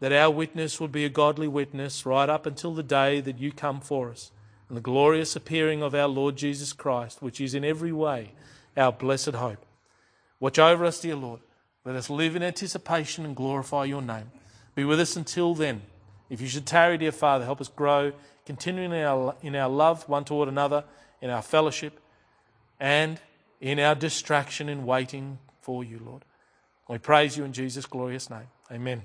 [0.00, 3.50] that our witness would be a godly witness right up until the day that you
[3.50, 4.32] come for us
[4.68, 8.32] and the glorious appearing of our Lord Jesus Christ, which is in every way
[8.76, 9.64] our blessed hope.
[10.40, 11.40] Watch over us, dear Lord.
[11.86, 14.30] Let us live in anticipation and glorify your name.
[14.74, 15.80] Be with us until then.
[16.28, 18.12] If you should tarry, dear Father, help us grow,
[18.44, 20.84] continuing in our, in our love one toward another,
[21.22, 21.98] in our fellowship,
[22.78, 23.18] and
[23.62, 26.26] in our distraction in waiting for you, Lord.
[26.88, 28.48] We praise you in Jesus' glorious name.
[28.70, 29.02] Amen.